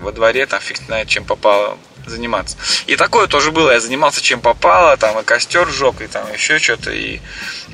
во 0.00 0.12
дворе, 0.12 0.46
там 0.46 0.60
фиг 0.60 0.78
знает, 0.78 1.08
чем 1.08 1.24
попало 1.24 1.78
заниматься. 2.06 2.56
И 2.86 2.96
такое 2.96 3.28
тоже 3.28 3.52
было, 3.52 3.70
я 3.70 3.80
занимался 3.80 4.20
чем 4.20 4.40
попало, 4.40 4.96
там 4.96 5.18
и 5.18 5.22
костер 5.22 5.68
сжег, 5.68 6.00
и 6.00 6.08
там 6.08 6.30
еще 6.32 6.58
что-то, 6.58 6.90
и, 6.90 7.20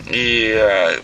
и 0.06 0.52
э, 0.54 1.00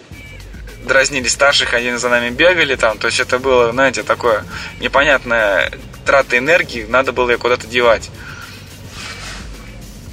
дразнили 0.84 1.28
старших, 1.28 1.72
они 1.72 1.92
за 1.92 2.10
нами 2.10 2.28
бегали 2.28 2.74
там. 2.76 2.98
То 2.98 3.06
есть 3.06 3.20
это 3.20 3.38
было, 3.38 3.72
знаете, 3.72 4.02
такое 4.02 4.44
непонятная 4.78 5.72
трата 6.04 6.36
энергии, 6.36 6.84
надо 6.84 7.12
было 7.12 7.30
ее 7.30 7.38
куда-то 7.38 7.66
девать. 7.66 8.10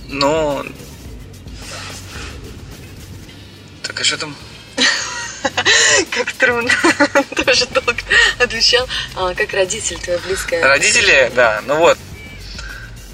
Ну... 0.07 0.65
Так, 3.91 3.99
а 3.99 4.03
что 4.05 4.17
там? 4.17 4.33
Как 6.11 6.31
трудно. 6.31 6.71
Тоже 7.45 7.65
долго 7.65 7.97
отвечал. 8.39 8.87
А, 9.15 9.33
как 9.33 9.51
родитель 9.51 9.99
твоя 9.99 10.17
близкая? 10.19 10.63
Родители, 10.63 11.29
да, 11.35 11.61
ну 11.65 11.75
вот. 11.75 11.97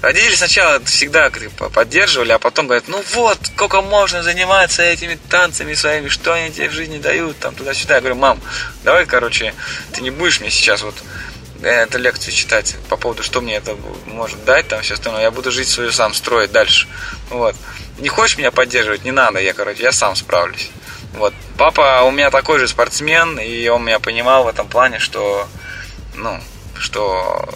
Родители 0.02 0.36
сначала 0.36 0.78
всегда 0.84 1.30
типа, 1.30 1.68
поддерживали, 1.68 2.30
а 2.30 2.38
потом 2.38 2.68
говорят, 2.68 2.86
ну 2.86 3.02
вот, 3.14 3.40
сколько 3.42 3.82
можно 3.82 4.22
заниматься 4.22 4.84
этими 4.84 5.18
танцами 5.28 5.74
своими, 5.74 6.08
что 6.08 6.32
они 6.32 6.52
тебе 6.52 6.68
в 6.68 6.72
жизни 6.72 6.98
дают, 6.98 7.36
там 7.40 7.56
туда-сюда. 7.56 7.96
Я 7.96 8.00
говорю, 8.00 8.14
мам, 8.14 8.40
давай, 8.84 9.04
короче, 9.04 9.54
ты 9.92 10.00
не 10.00 10.10
будешь 10.10 10.38
мне 10.38 10.50
сейчас 10.50 10.82
вот 10.82 10.94
эту 11.62 11.98
лекцию 11.98 12.34
читать 12.34 12.76
по 12.88 12.96
поводу, 12.96 13.22
что 13.22 13.40
мне 13.40 13.56
это 13.56 13.76
может 14.06 14.44
дать, 14.44 14.68
там 14.68 14.82
все 14.82 14.94
остальное. 14.94 15.22
Я 15.22 15.30
буду 15.30 15.50
жить 15.50 15.68
свою 15.68 15.90
сам, 15.92 16.14
строить 16.14 16.52
дальше. 16.52 16.88
Вот. 17.30 17.56
Не 17.98 18.08
хочешь 18.08 18.38
меня 18.38 18.50
поддерживать, 18.50 19.04
не 19.04 19.10
надо, 19.10 19.40
я, 19.40 19.52
короче, 19.52 19.82
я 19.82 19.92
сам 19.92 20.14
справлюсь. 20.16 20.70
Вот. 21.14 21.34
Папа 21.56 22.02
у 22.02 22.10
меня 22.10 22.30
такой 22.30 22.58
же 22.58 22.68
спортсмен, 22.68 23.38
и 23.38 23.68
он 23.68 23.84
меня 23.84 23.98
понимал 23.98 24.44
в 24.44 24.48
этом 24.48 24.68
плане, 24.68 24.98
что, 24.98 25.48
ну, 26.14 26.38
что 26.78 27.48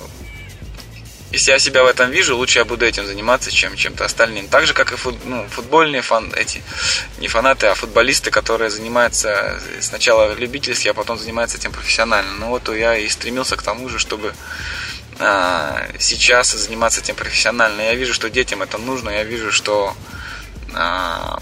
если 1.33 1.51
я 1.53 1.59
себя 1.59 1.83
в 1.83 1.87
этом 1.87 2.11
вижу, 2.11 2.37
лучше 2.37 2.59
я 2.59 2.65
буду 2.65 2.85
этим 2.85 3.07
заниматься, 3.07 3.51
чем 3.51 3.75
чем-то 3.75 4.05
остальным. 4.05 4.49
Так 4.49 4.67
же, 4.67 4.75
как 4.75 4.93
и 4.93 4.97
фут, 4.97 5.17
ну, 5.25 5.49
футбольные 5.49 6.03
фан, 6.03 6.33
эти, 6.37 6.63
не 7.19 7.29
фанаты, 7.29 7.69
а 7.69 7.75
футболисты, 7.75 8.31
которые 8.31 8.69
занимаются 8.69 9.59
сначала 9.81 10.35
любительски, 10.35 10.89
а 10.89 10.95
потом 10.95 11.19
занимаются 11.19 11.57
этим 11.57 11.73
профессионально. 11.73 12.33
Ну 12.35 12.49
вот 12.49 12.69
я 12.69 12.97
и 12.97 13.09
стремился 13.09 13.57
к 13.57 13.63
тому 13.63 13.89
же, 13.89 13.99
чтобы 13.99 14.35
а, 15.19 15.87
сейчас 15.99 16.53
заниматься 16.53 17.01
этим 17.01 17.15
профессионально. 17.15 17.81
Я 17.81 17.95
вижу, 17.95 18.13
что 18.13 18.29
детям 18.29 18.63
это 18.63 18.77
нужно, 18.77 19.09
я 19.09 19.25
вижу, 19.25 19.53
что 19.53 19.97
а, 20.75 21.41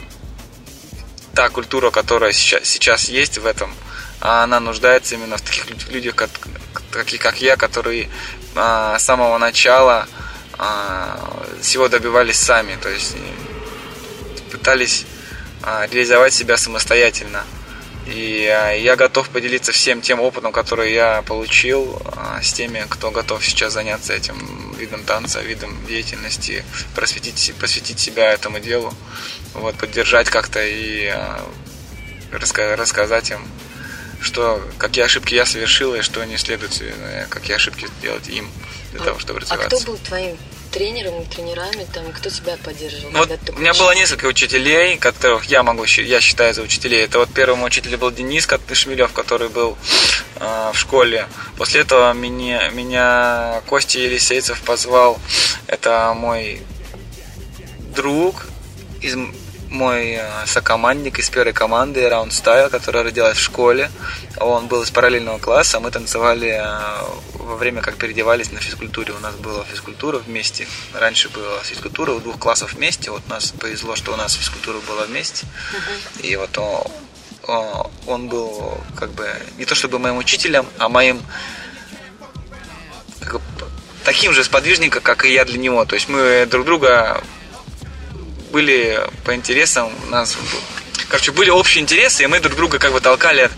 та 1.35 1.49
культура, 1.49 1.91
которая 1.91 2.33
сейчас, 2.33 2.65
сейчас 2.65 3.09
есть 3.09 3.39
в 3.39 3.47
этом, 3.47 3.75
она 4.21 4.61
нуждается 4.61 5.15
именно 5.15 5.37
в 5.37 5.41
таких 5.41 5.89
людях, 5.89 6.15
как, 6.15 6.31
таких 6.93 7.21
как 7.21 7.41
я, 7.41 7.57
которые 7.57 8.09
а, 8.55 8.99
с 8.99 9.05
самого 9.05 9.39
начала 9.39 10.09
а, 10.59 11.47
всего 11.61 11.89
добивались 11.89 12.37
сами, 12.37 12.77
то 12.83 12.89
есть 12.89 13.17
пытались 14.51 15.07
а, 15.63 15.87
реализовать 15.87 16.33
себя 16.33 16.57
самостоятельно. 16.57 17.45
И 18.07 18.43
я 18.81 18.97
готов 18.97 19.29
поделиться 19.29 19.71
всем 19.71 20.01
тем 20.01 20.21
опытом, 20.21 20.51
который 20.51 20.93
я 20.93 21.23
получил 21.23 22.03
с 22.43 22.53
теми, 22.53 22.85
кто 22.89 23.13
готов 23.13 23.45
сейчас 23.45 23.75
заняться 23.75 24.15
этим 24.15 24.75
видом 24.77 25.05
танца, 25.05 25.41
видом 25.43 25.87
деятельности, 25.87 26.65
просветить, 26.97 27.55
посвятить 27.61 28.01
себя 28.01 28.33
этому 28.33 28.59
делу, 28.59 28.93
вот, 29.55 29.77
поддержать 29.77 30.29
как-то 30.29 30.61
и 30.65 31.15
рассказать 32.33 33.31
им 33.31 33.47
что 34.21 34.63
какие 34.79 35.05
ошибки 35.05 35.35
я 35.35 35.47
совершил 35.47 35.95
и 35.95 36.03
что 36.03 36.25
не 36.25 36.37
следует, 36.37 36.81
э, 36.81 37.27
какие 37.29 37.57
ошибки 37.57 37.89
делать 38.03 38.29
им 38.29 38.51
для 38.93 39.01
а, 39.01 39.05
того, 39.05 39.19
чтобы 39.19 39.41
развиваться. 39.41 39.67
А 39.67 39.69
кто 39.69 39.87
был 39.87 39.99
твоим 39.99 40.37
тренером 40.71 41.25
тренерами, 41.27 41.87
там, 41.93 42.13
кто 42.13 42.31
тебя 42.31 42.57
поддерживал? 42.63 43.11
Вот 43.13 43.31
у 43.57 43.59
меня 43.59 43.75
было 43.75 43.95
несколько 43.95 44.27
учителей, 44.27 44.97
которых 44.97 45.45
я 45.47 45.63
могу, 45.63 45.85
я 45.85 46.21
считаю 46.21 46.55
за 46.55 46.63
учителей. 46.63 47.05
Это 47.05 47.19
вот 47.19 47.33
первым 47.33 47.63
учителем 47.65 47.99
был 47.99 48.11
Денис 48.11 48.47
Шмелев, 48.73 49.13
который 49.13 49.49
был 49.49 49.77
э, 50.37 50.71
в 50.73 50.79
школе. 50.79 51.27
После 51.57 51.83
этого 51.83 52.13
меня, 52.13 52.69
меня 52.71 53.63
Костя 53.67 53.99
Елисейцев 53.99 54.61
позвал. 54.63 55.19
Это 55.67 56.13
мой 56.15 56.63
друг 57.95 58.47
из 59.01 59.17
мой 59.71 60.15
э, 60.15 60.47
сокомандник 60.47 61.19
из 61.19 61.31
первой 61.31 61.53
команды 61.53 62.01
Round 62.01 62.31
Style, 62.31 62.69
которая 62.69 63.05
родилась 63.05 63.37
в 63.37 63.43
школе. 63.43 63.91
Он 64.39 64.67
был 64.67 64.83
из 64.83 64.91
параллельного 64.91 65.39
класса, 65.39 65.81
мы 65.81 65.91
танцевали 65.91 66.49
э, 66.49 67.05
во 67.35 67.57
время, 67.57 67.81
как 67.81 67.97
переодевались 67.97 68.51
на 68.53 68.61
физкультуре. 68.61 69.13
У 69.13 69.21
нас 69.21 69.35
была 69.37 69.65
физкультура 69.65 70.19
вместе. 70.19 70.67
Раньше 70.93 71.29
была 71.29 71.61
физкультура 71.63 72.13
у 72.13 72.21
двух 72.21 72.39
классов 72.39 72.75
вместе. 72.75 73.11
Вот 73.11 73.27
нас 73.29 73.53
повезло, 73.53 73.97
что 73.97 74.13
у 74.13 74.17
нас 74.17 74.35
физкультура 74.35 74.79
была 74.81 75.05
вместе. 75.05 75.47
И 76.23 76.35
вот 76.37 76.59
он, 77.47 77.87
он 78.07 78.29
был 78.29 78.79
как 78.97 79.11
бы 79.13 79.29
не 79.57 79.65
то 79.65 79.75
чтобы 79.75 79.99
моим 79.99 80.19
учителем, 80.19 80.67
а 80.79 80.89
моим 80.89 81.23
как 83.21 83.41
бы, 83.41 83.67
таким 84.05 84.33
же 84.33 84.43
сподвижником, 84.43 85.03
как 85.03 85.25
и 85.25 85.33
я 85.33 85.45
для 85.45 85.59
него. 85.59 85.85
То 85.85 85.95
есть 85.95 86.09
мы 86.09 86.47
друг 86.51 86.67
друга 86.67 87.23
были 88.51 89.01
по 89.25 89.35
интересам, 89.35 89.91
у 90.07 90.11
нас 90.11 90.37
короче, 91.11 91.33
были 91.33 91.51
общие 91.51 91.83
интересы, 91.83 92.23
и 92.23 92.27
мы 92.27 92.41
друг 92.41 92.57
друга 92.57 92.79
как 92.79 92.93
бы 92.93 93.01
толкали. 93.01 93.51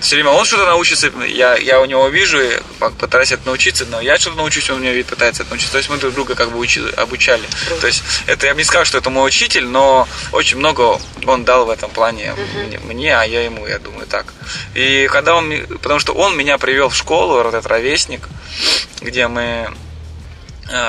Все 0.00 0.16
время 0.16 0.30
он 0.30 0.44
что-то 0.44 0.66
научится, 0.66 1.10
я, 1.26 1.56
я 1.56 1.80
у 1.80 1.86
него 1.86 2.08
вижу, 2.08 2.38
и 2.40 2.58
пытаюсь 2.98 3.32
это 3.32 3.46
научиться, 3.46 3.86
но 3.86 4.00
я 4.00 4.18
что-то 4.18 4.36
научусь, 4.36 4.68
он 4.68 4.78
у 4.78 4.80
меня 4.80 5.04
пытается 5.04 5.42
это 5.42 5.50
научиться. 5.50 5.72
То 5.72 5.78
есть 5.78 5.88
мы 5.88 5.96
друг 5.96 6.14
друга 6.14 6.34
как 6.34 6.50
бы 6.50 6.58
учили, 6.58 6.90
обучали. 6.92 7.44
То 7.80 7.86
есть 7.86 8.02
это 8.26 8.46
я 8.46 8.54
бы 8.54 8.58
не 8.58 8.64
сказал, 8.64 8.84
что 8.84 8.98
это 8.98 9.08
мой 9.08 9.26
учитель, 9.26 9.66
но 9.66 10.06
очень 10.32 10.58
много 10.58 11.00
он 11.24 11.44
дал 11.44 11.66
в 11.66 11.70
этом 11.70 11.90
плане 11.90 12.34
мне, 12.66 12.78
мне, 12.80 13.16
а 13.16 13.24
я 13.24 13.42
ему, 13.44 13.66
я 13.66 13.78
думаю, 13.78 14.06
так. 14.06 14.26
И 14.74 15.08
когда 15.10 15.36
он, 15.36 15.52
потому 15.80 16.00
что 16.00 16.12
он 16.12 16.36
меня 16.36 16.58
привел 16.58 16.88
в 16.88 16.96
школу, 16.96 17.42
вот 17.42 17.46
этот 17.46 17.66
ровесник, 17.66 18.28
где 19.00 19.28
мы 19.28 19.70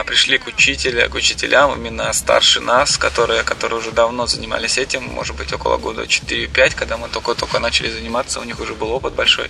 пришли 0.06 0.38
к 0.38 0.48
учителю, 0.48 1.10
к 1.10 1.16
учителям 1.16 1.76
именно 1.76 2.12
старше 2.14 2.60
нас, 2.60 2.98
которые, 2.98 3.44
которые 3.44 3.80
уже 3.80 3.92
давно 3.92 4.26
занимались 4.26 4.78
этим, 4.78 5.04
может 5.04 5.36
быть, 5.36 5.54
около 5.54 5.78
года 5.78 6.04
4-5, 6.04 6.76
когда 6.76 6.98
мы 6.98 7.08
только-только 7.10 7.60
начали 7.60 7.90
заниматься, 7.90 8.40
у 8.40 8.44
них 8.44 8.60
уже 8.60 8.74
был 8.74 8.92
опыт 8.92 9.14
большой. 9.14 9.50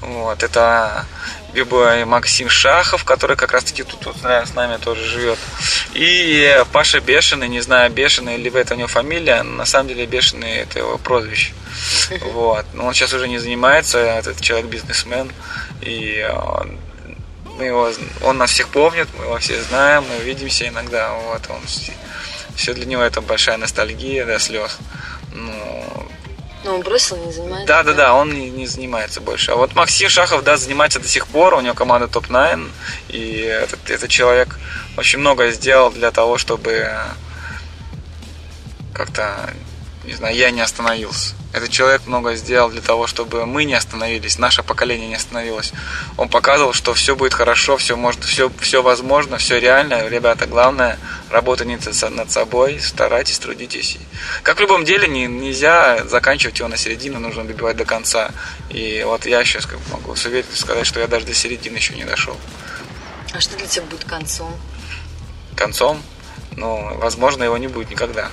Вот, 0.00 0.42
это 0.42 1.06
либо 1.54 2.04
Максим 2.04 2.48
Шахов, 2.48 3.04
который 3.04 3.36
как 3.36 3.52
раз-таки 3.52 3.82
тут, 3.82 4.00
тут 4.00 4.16
с 4.18 4.54
нами 4.54 4.76
тоже 4.76 5.04
живет, 5.04 5.38
и 5.94 6.62
Паша 6.72 7.00
Бешеный, 7.00 7.48
не 7.48 7.60
знаю, 7.60 7.90
Бешеный, 7.90 8.36
либо 8.36 8.58
это 8.58 8.74
у 8.74 8.76
него 8.76 8.88
фамилия, 8.88 9.42
на 9.42 9.64
самом 9.64 9.88
деле 9.88 10.06
Бешеный 10.06 10.56
это 10.58 10.78
его 10.78 10.98
прозвище. 10.98 11.52
Вот. 12.32 12.66
Но 12.74 12.86
он 12.86 12.94
сейчас 12.94 13.12
уже 13.12 13.28
не 13.28 13.38
занимается, 13.38 13.98
этот 13.98 14.40
человек 14.40 14.66
бизнесмен, 14.66 15.32
и 15.80 16.20
а, 16.20 16.66
мы 17.58 17.64
его, 17.64 17.90
он 18.22 18.38
нас 18.38 18.50
всех 18.50 18.68
помнит, 18.68 19.08
мы 19.18 19.24
его 19.24 19.38
все 19.38 19.60
знаем, 19.62 20.04
мы 20.08 20.24
видимся 20.24 20.68
иногда, 20.68 21.12
вот, 21.12 21.42
он, 21.50 21.60
все 22.54 22.74
для 22.74 22.86
него 22.86 23.02
это 23.02 23.20
большая 23.20 23.56
ностальгия 23.56 24.24
до 24.24 24.38
слез. 24.38 24.78
Ну, 25.32 26.08
но 26.64 26.74
он 26.74 26.80
бросил, 26.82 27.16
не 27.16 27.32
занимается? 27.32 27.66
Да, 27.66 27.82
да, 27.82 27.92
да, 27.92 28.14
он 28.14 28.32
не, 28.32 28.50
не 28.50 28.66
занимается 28.66 29.20
больше. 29.20 29.52
А 29.52 29.56
вот 29.56 29.74
Максим 29.74 30.08
Шахов, 30.08 30.42
да, 30.42 30.56
занимается 30.56 30.98
до 30.98 31.08
сих 31.08 31.26
пор, 31.26 31.54
у 31.54 31.60
него 31.60 31.74
команда 31.74 32.08
топ-9, 32.08 32.70
и 33.08 33.40
этот, 33.40 33.88
этот 33.90 34.10
человек 34.10 34.58
очень 34.96 35.20
много 35.20 35.50
сделал 35.50 35.90
для 35.90 36.10
того, 36.10 36.36
чтобы 36.36 36.90
как-то, 38.92 39.50
не 40.04 40.14
знаю, 40.14 40.34
я 40.34 40.50
не 40.50 40.60
остановился. 40.60 41.34
Этот 41.50 41.70
человек 41.70 42.06
много 42.06 42.34
сделал 42.34 42.68
для 42.68 42.82
того, 42.82 43.06
чтобы 43.06 43.46
мы 43.46 43.64
не 43.64 43.72
остановились, 43.72 44.38
наше 44.38 44.62
поколение 44.62 45.08
не 45.08 45.14
остановилось. 45.14 45.72
Он 46.18 46.28
показывал, 46.28 46.74
что 46.74 46.92
все 46.92 47.16
будет 47.16 47.32
хорошо, 47.32 47.78
все 47.78 47.96
может, 47.96 48.22
все, 48.24 48.50
все 48.60 48.82
возможно, 48.82 49.38
все 49.38 49.58
реально. 49.58 50.06
Ребята, 50.08 50.46
главное 50.46 50.98
работайте 51.30 51.78
над 52.10 52.30
собой, 52.30 52.78
старайтесь, 52.80 53.38
трудитесь. 53.38 53.96
Как 54.42 54.58
в 54.58 54.60
любом 54.60 54.84
деле, 54.84 55.08
не, 55.08 55.26
нельзя 55.26 56.04
заканчивать 56.06 56.58
его 56.58 56.68
на 56.68 56.76
середину, 56.76 57.18
нужно 57.18 57.44
добивать 57.44 57.78
до 57.78 57.86
конца. 57.86 58.30
И 58.68 59.02
вот 59.06 59.24
я 59.24 59.42
сейчас 59.42 59.66
могу 59.90 60.14
с 60.16 60.26
уверенностью 60.26 60.60
сказать, 60.60 60.86
что 60.86 61.00
я 61.00 61.06
даже 61.06 61.24
до 61.24 61.32
середины 61.32 61.76
еще 61.76 61.94
не 61.94 62.04
дошел. 62.04 62.36
А 63.32 63.40
что 63.40 63.56
для 63.56 63.66
тебя 63.66 63.86
будет 63.86 64.04
концом? 64.04 64.54
Концом? 65.56 66.02
Ну, 66.56 66.94
возможно, 66.98 67.42
его 67.42 67.56
не 67.56 67.68
будет 67.68 67.90
никогда 67.90 68.28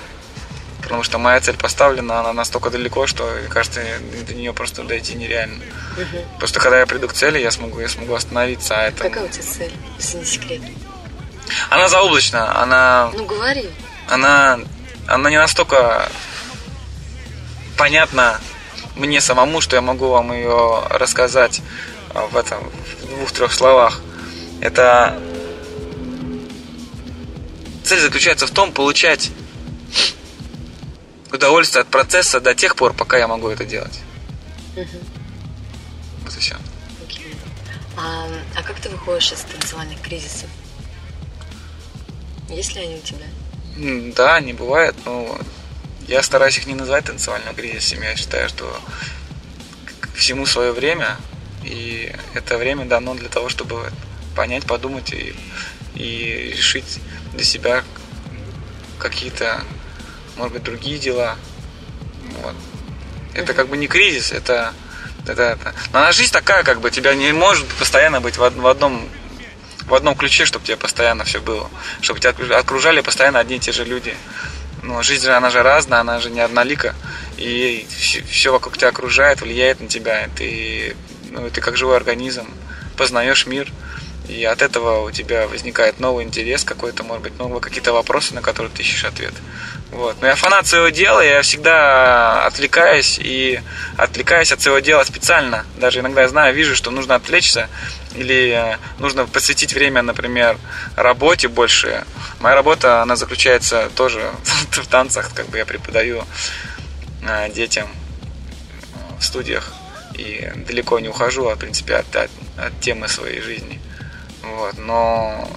потому 0.82 1.02
что 1.02 1.18
моя 1.18 1.40
цель 1.40 1.56
поставлена, 1.56 2.20
она 2.20 2.32
настолько 2.32 2.70
далеко, 2.70 3.06
что, 3.06 3.28
кажется, 3.50 3.82
до 4.26 4.34
нее 4.34 4.52
просто 4.52 4.82
дойти 4.82 5.14
нереально. 5.14 5.62
Угу. 5.96 6.38
Просто 6.38 6.60
когда 6.60 6.78
я 6.78 6.86
приду 6.86 7.08
к 7.08 7.12
цели, 7.12 7.38
я 7.38 7.50
смогу, 7.50 7.80
я 7.80 7.88
смогу 7.88 8.14
остановиться. 8.14 8.76
А 8.76 8.88
это... 8.88 9.02
Какая 9.02 9.24
у 9.24 9.28
тебя 9.28 9.42
цель, 9.42 9.72
если 9.98 10.18
не 10.18 10.24
секрет? 10.24 10.60
Она 11.70 11.88
заоблачная, 11.88 12.60
она... 12.60 13.10
Ну, 13.14 13.24
говори. 13.24 13.68
Она, 14.08 14.60
она 15.06 15.30
не 15.30 15.38
настолько 15.38 16.08
понятна 17.76 18.40
мне 18.96 19.20
самому, 19.20 19.60
что 19.60 19.76
я 19.76 19.82
могу 19.82 20.08
вам 20.08 20.32
ее 20.32 20.82
рассказать 20.90 21.60
в 22.14 22.36
этом 22.36 22.58
в 23.02 23.16
двух-трех 23.16 23.52
словах. 23.52 24.00
Это 24.60 25.20
цель 27.84 28.00
заключается 28.00 28.46
в 28.46 28.50
том, 28.50 28.72
получать 28.72 29.30
удовольствие 31.32 31.82
от 31.82 31.88
процесса 31.88 32.40
до 32.40 32.54
тех 32.54 32.76
пор, 32.76 32.92
пока 32.92 33.18
я 33.18 33.28
могу 33.28 33.48
это 33.48 33.64
делать. 33.64 34.00
Вот 34.74 36.36
и 36.36 36.40
все. 36.40 36.56
Окей. 37.04 37.34
А, 37.96 38.28
а 38.56 38.62
как 38.62 38.78
ты 38.80 38.88
выходишь 38.88 39.32
из 39.32 39.40
танцевальных 39.40 40.00
кризисов? 40.00 40.48
Есть 42.48 42.74
ли 42.74 42.82
они 42.82 42.96
у 42.96 43.00
тебя? 43.00 43.26
Да, 44.14 44.40
не 44.40 44.52
бывает, 44.52 44.94
но 45.04 45.38
я 46.08 46.22
стараюсь 46.22 46.58
их 46.58 46.66
не 46.66 46.74
называть 46.74 47.04
танцевальным 47.04 47.54
кризисом. 47.54 48.02
Я 48.02 48.16
считаю, 48.16 48.48
что 48.48 48.80
всему 50.14 50.46
свое 50.46 50.72
время, 50.72 51.16
и 51.64 52.12
это 52.34 52.58
время 52.58 52.84
дано 52.84 53.14
для 53.14 53.28
того, 53.28 53.48
чтобы 53.48 53.92
понять, 54.34 54.64
подумать 54.64 55.12
и, 55.12 55.34
и 55.94 56.52
решить 56.56 57.00
для 57.34 57.44
себя 57.44 57.84
какие-то, 58.98 59.62
может 60.36 60.52
быть, 60.52 60.62
другие 60.62 60.98
дела. 60.98 61.36
Вот. 62.42 62.54
Это 63.34 63.54
как 63.54 63.68
бы 63.68 63.76
не 63.76 63.86
кризис, 63.86 64.32
это, 64.32 64.72
это, 65.26 65.42
это. 65.42 65.74
Но 65.92 66.00
она 66.00 66.12
жизнь 66.12 66.32
такая, 66.32 66.62
как 66.62 66.80
бы 66.80 66.90
тебя 66.90 67.14
не 67.14 67.32
может 67.32 67.66
постоянно 67.74 68.20
быть 68.20 68.36
в, 68.36 68.40
в 68.40 68.66
одном 68.66 69.08
в 69.86 69.94
одном 69.94 70.16
ключе, 70.16 70.44
чтобы 70.44 70.64
тебе 70.64 70.76
постоянно 70.76 71.24
все 71.24 71.40
было, 71.40 71.70
чтобы 72.00 72.18
тебя 72.18 72.30
окружали- 72.58 73.00
постоянно 73.02 73.38
одни 73.38 73.56
и 73.56 73.60
те 73.60 73.72
же 73.72 73.84
люди. 73.84 74.16
Но 74.82 75.02
жизнь 75.02 75.24
же, 75.24 75.32
она 75.32 75.50
же 75.50 75.62
разная, 75.62 76.00
она 76.00 76.20
же 76.20 76.30
не 76.30 76.40
однолика, 76.40 76.94
и 77.36 77.86
все 77.88 78.52
вокруг 78.52 78.76
тебя 78.78 78.88
окружает, 78.88 79.40
влияет 79.40 79.80
на 79.80 79.88
тебя. 79.88 80.28
Ты, 80.36 80.96
ну, 81.30 81.50
ты 81.50 81.60
как 81.60 81.76
живой 81.76 81.96
организм, 81.96 82.46
познаешь 82.96 83.46
мир, 83.46 83.72
и 84.28 84.44
от 84.44 84.62
этого 84.62 85.04
у 85.06 85.10
тебя 85.10 85.46
возникает 85.46 86.00
новый 86.00 86.24
интерес 86.24 86.64
какой-то, 86.64 87.02
может 87.04 87.22
быть, 87.22 87.38
новые 87.38 87.60
какие-то 87.60 87.92
вопросы, 87.92 88.34
на 88.34 88.42
которые 88.42 88.72
ты 88.72 88.82
ищешь 88.82 89.04
ответ. 89.04 89.34
Вот. 89.92 90.16
Но 90.20 90.26
я 90.26 90.34
фанат 90.34 90.66
своего 90.66 90.88
дела, 90.88 91.20
я 91.20 91.42
всегда 91.42 92.44
отвлекаюсь 92.44 93.18
и 93.18 93.60
отвлекаюсь 93.96 94.52
от 94.52 94.60
своего 94.60 94.80
дела 94.80 95.04
специально. 95.04 95.64
Даже 95.78 96.00
иногда 96.00 96.22
я 96.22 96.28
знаю, 96.28 96.54
вижу, 96.54 96.74
что 96.74 96.90
нужно 96.90 97.14
отвлечься 97.14 97.68
или 98.14 98.50
э, 98.50 98.78
нужно 98.98 99.26
посвятить 99.26 99.74
время, 99.74 100.02
например, 100.02 100.58
работе 100.96 101.48
больше. 101.48 102.04
Моя 102.40 102.56
работа, 102.56 103.02
она 103.02 103.16
заключается 103.16 103.90
тоже 103.94 104.30
в 104.70 104.86
танцах, 104.86 105.32
как 105.34 105.48
бы 105.48 105.58
я 105.58 105.64
преподаю 105.64 106.24
э, 107.22 107.50
детям 107.52 107.88
в 109.18 109.24
студиях 109.24 109.72
и 110.14 110.50
далеко 110.66 110.98
не 110.98 111.08
ухожу, 111.08 111.48
в 111.48 111.56
принципе, 111.56 111.96
от, 111.96 112.16
от, 112.16 112.30
от 112.56 112.80
темы 112.80 113.08
своей 113.08 113.40
жизни. 113.40 113.80
Вот. 114.42 114.78
Но 114.78 115.48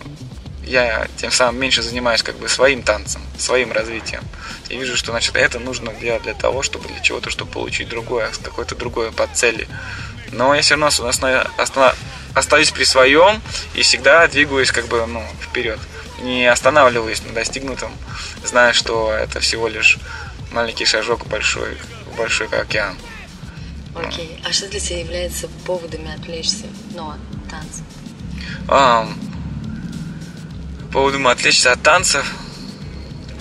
я 0.70 1.08
тем 1.18 1.32
самым 1.32 1.60
меньше 1.60 1.82
занимаюсь 1.82 2.22
как 2.24 2.38
бы 2.38 2.48
своим 2.48 2.84
танцем, 2.84 3.22
своим 3.38 3.72
развитием. 3.72 4.24
И 4.70 4.78
вижу, 4.78 4.96
что 4.96 5.12
значит 5.12 5.36
это 5.36 5.60
нужно 5.60 5.92
делать 5.94 6.24
для 6.24 6.36
того, 6.36 6.62
чтобы 6.62 6.88
для 6.88 7.00
чего-то, 7.00 7.30
чтобы 7.30 7.52
получить 7.52 7.90
другое, 7.90 8.32
какое-то 8.44 8.76
другое 8.76 9.12
под 9.12 9.36
цели. 9.36 9.68
Но 10.32 10.54
я 10.54 10.62
все 10.62 10.76
равно 10.76 10.88
основ- 10.88 11.50
основ- 11.58 11.96
остаюсь 12.36 12.72
при 12.72 12.84
своем 12.84 13.42
и 13.74 13.82
всегда 13.82 14.28
двигаюсь 14.28 14.72
как 14.72 14.88
бы 14.88 15.06
ну, 15.08 15.26
вперед. 15.42 15.80
Не 16.22 16.46
останавливаюсь 16.46 17.24
на 17.24 17.34
достигнутом, 17.34 17.92
зная, 18.44 18.74
что 18.74 19.12
это 19.12 19.40
всего 19.40 19.68
лишь 19.68 19.98
маленький 20.52 20.86
шажок 20.86 21.26
большой, 21.28 21.78
большой 22.16 22.48
как 22.48 22.64
океан. 22.64 22.96
Окей. 23.96 24.40
А 24.48 24.54
что 24.54 24.68
для 24.68 24.80
тебя 24.80 25.00
является 25.00 25.48
поводами 25.66 26.14
отвлечься, 26.14 26.68
ну, 26.94 27.10
от 27.10 27.50
танца? 27.50 27.84
Ам, 30.90 30.92
по 30.92 30.94
поводу 30.94 31.28
отвлечься 31.30 31.72
от 31.72 31.82
танцев. 31.82 32.26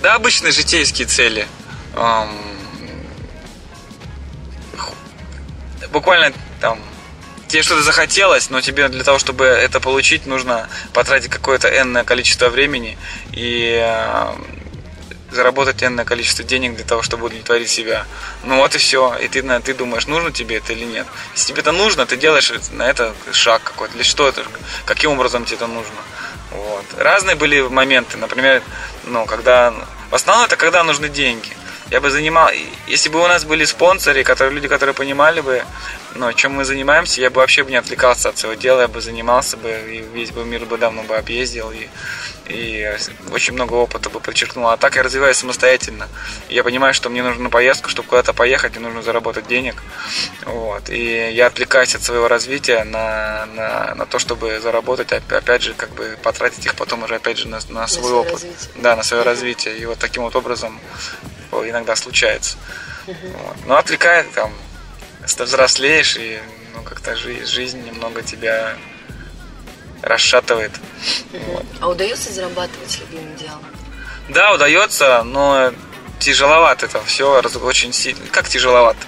Да, 0.01 0.15
обычные 0.15 0.51
житейские 0.51 1.07
цели. 1.07 1.47
Х- 4.77 4.93
буквально 5.91 6.31
там 6.61 6.79
тебе 7.47 7.63
что-то 7.63 7.81
захотелось, 7.81 8.49
но 8.49 8.61
тебе 8.61 8.87
для 8.89 9.03
того, 9.03 9.17
чтобы 9.19 9.45
это 9.45 9.79
получить, 9.79 10.25
нужно 10.25 10.69
потратить 10.93 11.31
какое-то 11.31 11.67
энное 11.67 12.03
количество 12.03 12.49
времени 12.49 12.97
и 13.31 13.75
ам, 13.83 14.45
заработать 15.31 15.83
энное 15.83 16.05
количество 16.05 16.43
денег 16.43 16.75
для 16.75 16.85
того, 16.85 17.01
чтобы 17.01 17.25
удовлетворить 17.25 17.69
себя. 17.69 18.05
Ну 18.43 18.57
вот 18.57 18.75
и 18.75 18.77
все. 18.77 19.17
И 19.17 19.27
ты, 19.27 19.41
ты 19.61 19.73
думаешь, 19.73 20.07
нужно 20.07 20.31
тебе 20.31 20.57
это 20.57 20.73
или 20.73 20.85
нет. 20.85 21.07
Если 21.33 21.47
тебе 21.47 21.61
это 21.61 21.71
нужно, 21.71 22.05
ты 22.05 22.15
делаешь 22.15 22.51
на 22.71 22.83
это 22.83 23.13
шаг 23.31 23.63
какой-то. 23.63 23.95
Для 23.95 24.03
что 24.03 24.27
это? 24.27 24.43
Каким 24.85 25.11
образом 25.11 25.45
тебе 25.45 25.57
это 25.57 25.67
нужно? 25.67 25.95
Вот. 26.51 26.85
Разные 26.97 27.35
были 27.35 27.61
моменты. 27.61 28.17
Например, 28.17 28.61
ну, 29.05 29.25
когда... 29.25 29.73
В 30.09 30.15
основном 30.15 30.45
это 30.45 30.55
когда 30.55 30.83
нужны 30.83 31.09
деньги. 31.09 31.49
Я 31.91 32.01
бы 32.01 32.09
занимал... 32.09 32.49
Если 32.87 33.09
бы 33.09 33.19
у 33.23 33.27
нас 33.27 33.45
были 33.45 33.65
спонсоры, 33.65 34.23
которые, 34.23 34.55
люди, 34.55 34.67
которые 34.67 34.93
понимали 34.93 35.41
бы, 35.41 35.63
ну, 36.15 36.33
чем 36.33 36.53
мы 36.53 36.65
занимаемся, 36.65 37.21
я 37.21 37.29
бы 37.29 37.37
вообще 37.37 37.63
бы 37.63 37.71
не 37.71 37.77
отвлекался 37.77 38.29
от 38.29 38.37
своего 38.37 38.59
дела, 38.59 38.81
я 38.81 38.87
бы 38.87 39.01
занимался 39.01 39.57
бы, 39.57 39.69
и 39.69 40.01
весь 40.01 40.31
бы 40.31 40.43
мир 40.45 40.65
бы 40.65 40.77
давно 40.77 41.03
бы 41.03 41.15
объездил, 41.15 41.71
и, 41.71 41.87
и 42.47 42.97
очень 43.31 43.53
много 43.53 43.73
опыта 43.73 44.09
бы 44.09 44.19
подчеркнул. 44.19 44.67
А 44.69 44.77
так 44.77 44.95
я 44.95 45.03
развиваюсь 45.03 45.37
самостоятельно. 45.37 46.07
Я 46.49 46.63
понимаю, 46.63 46.93
что 46.93 47.09
мне 47.09 47.21
нужно 47.23 47.43
на 47.43 47.49
поездку, 47.49 47.89
чтобы 47.89 48.09
куда-то 48.09 48.33
поехать, 48.33 48.75
мне 48.75 48.85
нужно 48.87 49.01
заработать 49.01 49.47
денег. 49.47 49.75
Вот. 50.45 50.89
И 50.89 51.31
я 51.31 51.47
отвлекаюсь 51.47 51.95
от 51.95 52.03
своего 52.03 52.27
развития 52.27 52.83
на, 52.83 53.45
на, 53.55 53.95
на 53.95 54.05
то, 54.05 54.19
чтобы 54.19 54.59
заработать, 54.59 55.11
оп- 55.13 55.31
опять 55.31 55.61
же, 55.61 55.73
как 55.73 55.89
бы 55.91 56.17
потратить 56.23 56.65
их 56.65 56.75
потом 56.75 57.03
уже, 57.03 57.15
опять 57.15 57.37
же, 57.37 57.47
на, 57.47 57.59
на 57.69 57.87
свой 57.87 58.05
свое 58.05 58.15
опыт. 58.15 58.33
развитие. 58.33 58.69
Да, 58.77 58.95
на 58.95 59.03
свое 59.03 59.23
развитие. 59.23 59.77
И 59.77 59.85
вот 59.85 59.99
таким 59.99 60.23
вот 60.23 60.35
образом 60.35 60.79
иногда 61.51 61.95
случается. 61.95 62.57
Вот. 63.05 63.57
Но 63.65 63.77
отвлекает, 63.77 64.31
там, 64.33 64.51
ст- 65.29 65.41
взрослеешь, 65.41 66.15
и 66.17 66.39
ну, 66.75 66.81
как-то 66.83 67.15
жи- 67.15 67.45
жизнь 67.45 67.81
немного 67.83 68.21
тебя 68.23 68.75
расшатывает. 70.01 70.71
Вот. 71.31 71.65
А 71.81 71.89
удается 71.89 72.31
зарабатывать 72.31 72.99
любимым 72.99 73.35
делом? 73.35 73.63
Да, 74.29 74.53
удается, 74.53 75.23
но 75.23 75.73
тяжеловато 76.19 76.85
это 76.87 77.03
все, 77.03 77.41
очень 77.63 77.93
сильно. 77.93 78.25
Как 78.31 78.47
тяжеловато? 78.47 78.99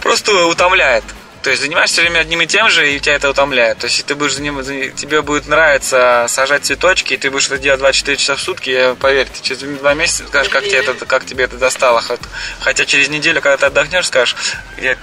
Просто 0.00 0.46
утомляет. 0.46 1.04
То 1.44 1.50
есть 1.50 1.62
занимаешься 1.62 2.00
время 2.00 2.20
одним 2.20 2.40
и 2.40 2.46
тем 2.46 2.70
же, 2.70 2.90
и 2.90 2.98
тебя 2.98 3.16
это 3.16 3.28
утомляет. 3.28 3.78
То 3.78 3.86
есть 3.86 4.04
ты 4.06 4.14
будешь 4.14 4.32
заним- 4.32 4.62
за- 4.62 4.88
тебе 4.88 5.20
будет 5.20 5.46
нравиться 5.46 6.24
сажать 6.26 6.64
цветочки, 6.64 7.12
и 7.12 7.16
ты 7.18 7.30
будешь 7.30 7.46
это 7.46 7.58
делать 7.58 7.80
24 7.80 8.16
часа 8.16 8.34
в 8.36 8.40
сутки, 8.40 8.94
поверь, 8.98 9.28
ты 9.28 9.42
через 9.42 9.60
два 9.60 9.92
месяца 9.92 10.26
скажешь, 10.26 10.50
как 10.50 10.64
тебе 10.64 10.78
это, 10.78 11.04
как 11.04 11.26
тебе 11.26 11.44
это 11.44 11.58
достало. 11.58 12.00
Хот- 12.00 12.26
Хотя 12.60 12.86
через 12.86 13.10
неделю, 13.10 13.42
когда 13.42 13.58
ты 13.58 13.66
отдохнешь, 13.66 14.06
скажешь, 14.06 14.34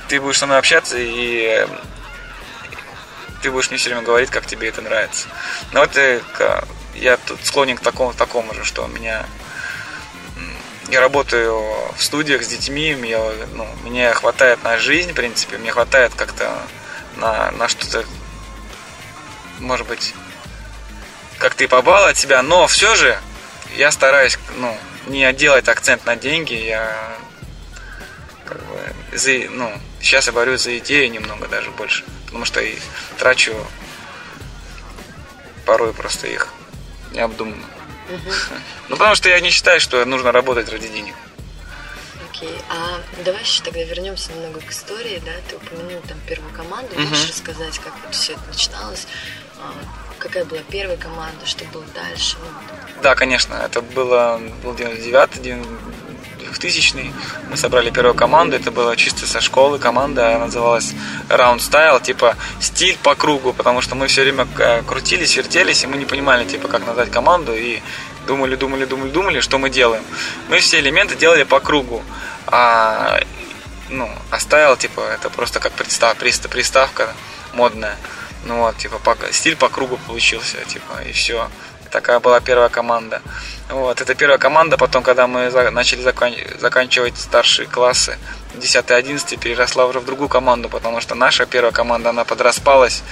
ты 0.08 0.20
будешь 0.20 0.40
со 0.40 0.48
мной 0.48 0.58
общаться, 0.58 0.96
и 0.98 1.68
ты 3.44 3.52
будешь 3.52 3.70
мне 3.70 3.78
все 3.78 3.90
время 3.90 4.02
говорить, 4.02 4.32
как 4.32 4.46
тебе 4.48 4.68
это 4.70 4.82
нравится. 4.82 5.28
Но 5.74 5.82
вот 5.82 5.96
э, 5.96 6.22
я 6.96 7.18
тут 7.18 7.40
склонен 7.46 7.78
к 7.78 7.82
такому, 7.82 8.14
такому 8.14 8.54
же, 8.56 8.66
что 8.66 8.88
меня 8.88 9.26
я 10.92 11.00
работаю 11.00 11.64
в 11.96 12.04
студиях 12.04 12.44
с 12.44 12.48
детьми, 12.48 12.94
мне, 12.96 13.18
ну, 13.54 13.66
мне 13.84 14.14
хватает 14.14 14.62
на 14.64 14.78
жизнь, 14.78 15.12
в 15.12 15.16
принципе, 15.16 15.58
мне 15.58 15.72
хватает 15.72 16.14
как-то 16.16 16.52
на, 17.16 17.52
на 17.52 17.68
что-то, 17.70 18.06
может 19.60 19.88
быть, 19.88 20.14
как-то 21.38 21.64
и 21.64 21.68
побаловать 21.68 22.18
себя, 22.18 22.42
но 22.44 22.68
все 22.68 22.96
же 22.96 23.18
я 23.78 23.90
стараюсь, 23.92 24.38
ну, 24.58 24.78
не 25.08 25.32
делать 25.34 25.70
акцент 25.70 26.06
на 26.06 26.18
деньги, 26.18 26.54
я 26.54 27.18
как 28.46 28.58
бы, 28.58 29.18
за, 29.18 29.32
ну, 29.50 29.72
сейчас 30.02 30.28
я 30.28 30.34
борюсь 30.34 30.62
за 30.62 30.78
идею 30.80 31.10
немного 31.10 31.48
даже 31.48 31.72
больше, 31.72 32.04
потому 32.26 32.44
что 32.44 32.60
и 32.60 32.78
трачу 33.18 33.56
порой 35.66 35.94
просто 35.94 36.28
их 36.28 36.50
необдуманно. 37.12 37.66
Ну, 38.90 38.98
потому 38.98 39.16
что 39.16 39.30
я 39.30 39.40
не 39.40 39.50
считаю, 39.50 39.80
что 39.80 40.04
нужно 40.06 40.32
работать 40.32 40.70
ради 40.70 40.88
денег. 40.88 41.16
Окей. 42.30 42.56
А 42.70 43.00
давай 43.24 43.42
еще 43.42 43.64
тогда 43.64 43.84
вернемся 43.84 44.32
немного 44.32 44.62
к 44.62 44.72
истории, 44.72 45.22
да? 45.26 45.32
Ты 45.50 45.56
упомянул 45.56 46.02
там 46.08 46.18
первую 46.28 46.54
команду. 46.54 46.90
Можешь 46.98 47.30
рассказать, 47.30 47.80
как 47.80 47.94
вот 48.04 48.14
все 48.16 48.34
это 48.34 48.42
начиналось? 48.48 49.08
А, 49.60 49.74
какая 50.18 50.46
была 50.46 50.62
первая 50.70 50.98
команда, 50.98 51.46
что 51.46 51.66
было 51.66 51.86
дальше? 51.94 52.38
Ну. 52.40 52.48
Да, 53.04 53.16
конечно, 53.16 53.54
это 53.56 53.82
было, 53.82 54.42
был 54.64 54.74
99 54.74 55.42
2000 56.62 57.14
Мы 57.50 57.58
собрали 57.58 57.90
первую 57.90 58.16
команду, 58.16 58.56
это 58.56 58.72
было 58.72 58.96
чисто 58.96 59.26
со 59.28 59.42
школы 59.42 59.80
команда, 59.80 60.36
она 60.36 60.46
называлась 60.46 60.94
Round 61.30 61.58
Style, 61.58 62.02
типа 62.02 62.36
стиль 62.60 62.98
по 63.04 63.16
кругу, 63.16 63.54
потому 63.54 63.82
что 63.82 63.96
мы 63.96 64.08
все 64.08 64.22
время 64.22 64.48
э, 64.60 64.84
крутились, 64.84 65.36
вертелись, 65.36 65.84
и 65.84 65.88
мы 65.88 65.98
не 65.98 66.06
понимали, 66.06 66.46
типа, 66.46 66.68
как 66.68 66.86
назвать 66.86 67.12
команду, 67.12 67.54
и 67.54 67.82
думали, 68.28 68.56
думали, 68.56 68.86
думали, 68.86 69.10
думали, 69.10 69.40
что 69.42 69.58
мы 69.58 69.70
делаем. 69.70 70.04
Мы 70.50 70.60
все 70.60 70.80
элементы 70.80 71.16
делали 71.16 71.44
по 71.44 71.60
кругу, 71.60 72.02
а, 72.48 73.20
ну, 73.90 74.10
Style, 74.32 74.78
типа, 74.78 75.02
это 75.02 75.30
просто 75.30 75.60
как 75.60 75.74
пристав, 75.74 76.18
приста- 76.18 76.48
приставка 76.50 77.14
модная. 77.54 77.98
Ну 78.46 78.58
вот, 78.58 78.78
типа, 78.78 78.98
по- 79.00 79.18
стиль 79.32 79.56
по 79.56 79.70
кругу 79.70 79.98
получился, 80.08 80.58
типа, 80.66 81.02
и 81.08 81.12
все. 81.12 81.50
Такая 81.92 82.20
была 82.22 82.40
первая 82.40 82.70
команда. 82.70 83.22
Вот, 83.70 84.00
это 84.02 84.16
первая 84.16 84.38
команда, 84.38 84.78
потом, 84.78 85.04
когда 85.04 85.28
мы 85.28 85.50
начали 85.72 86.02
закан- 86.02 86.60
заканчивать 86.60 87.18
старшие 87.18 87.68
классы, 87.68 88.18
10-11 88.56 89.38
переросла 89.38 89.86
уже 89.86 90.00
в 90.00 90.06
другую 90.06 90.30
команду, 90.30 90.70
потому 90.70 91.02
что 91.02 91.16
наша 91.16 91.46
первая 91.46 91.74
команда, 91.74 92.10
она 92.10 92.24
подраспалась, 92.24 93.04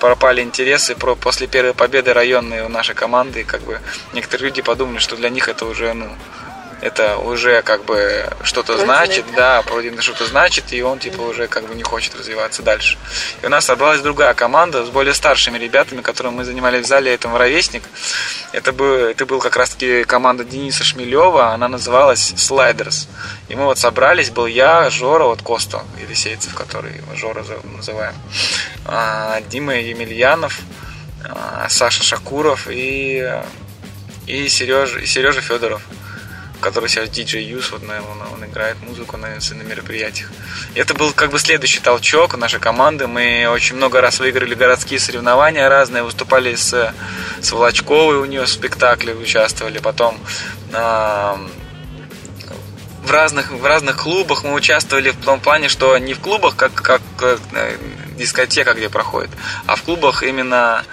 пропали 0.00 0.42
интересы 0.42 0.94
про, 0.94 1.16
после 1.16 1.48
первой 1.48 1.74
победы 1.74 2.12
районной 2.12 2.62
у 2.62 2.68
нашей 2.68 2.94
команды, 2.94 3.44
как 3.44 3.62
бы 3.62 3.80
некоторые 4.12 4.48
люди 4.48 4.62
подумали, 4.62 4.98
что 4.98 5.16
для 5.16 5.28
них 5.28 5.48
это 5.48 5.66
уже, 5.66 5.92
ну, 5.92 6.08
это 6.80 7.18
уже 7.18 7.62
как 7.62 7.84
бы 7.84 8.28
что-то 8.42 8.78
значит, 8.78 9.24
да. 9.34 9.62
да, 9.62 9.70
вроде 9.70 9.90
на 9.90 10.00
что-то 10.00 10.26
значит, 10.26 10.72
и 10.72 10.80
он 10.82 10.98
типа 10.98 11.20
уже 11.22 11.48
как 11.48 11.66
бы 11.66 11.74
не 11.74 11.82
хочет 11.82 12.14
развиваться 12.14 12.62
дальше. 12.62 12.98
И 13.42 13.46
у 13.46 13.48
нас 13.48 13.64
собралась 13.64 14.00
другая 14.00 14.34
команда 14.34 14.84
с 14.84 14.88
более 14.88 15.14
старшими 15.14 15.58
ребятами, 15.58 16.02
которым 16.02 16.34
мы 16.34 16.44
занимались 16.44 16.86
в 16.86 16.88
зале, 16.88 17.12
это 17.12 17.28
ровесник. 17.28 17.82
Это 18.52 18.72
был, 18.72 18.86
это 18.86 19.26
был 19.26 19.40
как 19.40 19.56
раз 19.56 19.70
таки 19.70 20.04
команда 20.04 20.44
Дениса 20.44 20.84
Шмелева, 20.84 21.52
она 21.52 21.68
называлась 21.68 22.32
Sliders. 22.32 23.08
И 23.48 23.56
мы 23.56 23.64
вот 23.64 23.78
собрались, 23.78 24.30
был 24.30 24.46
я, 24.46 24.88
Жора, 24.90 25.24
вот 25.24 25.42
Коста 25.42 25.82
Елисейцев, 26.00 26.54
который 26.54 26.92
Жора 27.16 27.44
называем, 27.76 28.14
а, 28.84 29.40
Дима 29.48 29.74
Емельянов, 29.74 30.60
а, 31.24 31.66
Саша 31.68 32.02
Шакуров 32.02 32.68
и, 32.70 33.42
и 34.26 34.48
Сережа, 34.48 35.00
и 35.00 35.06
Сережа 35.06 35.40
Федоров 35.40 35.82
который 36.60 36.88
сейчас 36.88 37.08
диджей 37.08 37.44
Юс, 37.44 37.70
вот, 37.70 37.82
наверное, 37.82 38.10
он, 38.10 38.34
он 38.34 38.44
играет 38.44 38.76
музыку 38.82 39.16
на, 39.16 39.28
на 39.28 39.62
мероприятиях. 39.62 40.30
И 40.74 40.80
это 40.80 40.94
был 40.94 41.12
как 41.12 41.30
бы 41.30 41.38
следующий 41.38 41.80
толчок 41.80 42.36
нашей 42.36 42.60
команды. 42.60 43.06
Мы 43.06 43.48
очень 43.48 43.76
много 43.76 44.00
раз 44.00 44.20
выиграли 44.20 44.54
городские 44.54 45.00
соревнования 45.00 45.68
разные, 45.68 46.02
выступали 46.02 46.54
с, 46.54 46.94
с 47.40 47.52
Волочковой 47.52 48.16
у 48.16 48.24
нее 48.24 48.42
в 48.42 48.48
спектакле, 48.48 49.14
участвовали. 49.14 49.78
Потом 49.78 50.18
а, 50.72 51.38
в 53.08 53.10
разных, 53.10 53.50
в 53.50 53.64
разных 53.64 53.96
клубах 53.96 54.44
мы 54.44 54.52
участвовали 54.52 55.10
в 55.10 55.24
том 55.24 55.40
плане, 55.40 55.68
что 55.68 55.96
не 55.98 56.14
в 56.14 56.20
клубах, 56.20 56.56
как, 56.56 56.74
как 56.74 57.00
э, 57.22 57.76
дискотека, 58.18 58.74
где 58.74 58.90
проходит, 58.90 59.30
а 59.66 59.76
в 59.76 59.82
клубах 59.82 60.22
именно 60.22 60.84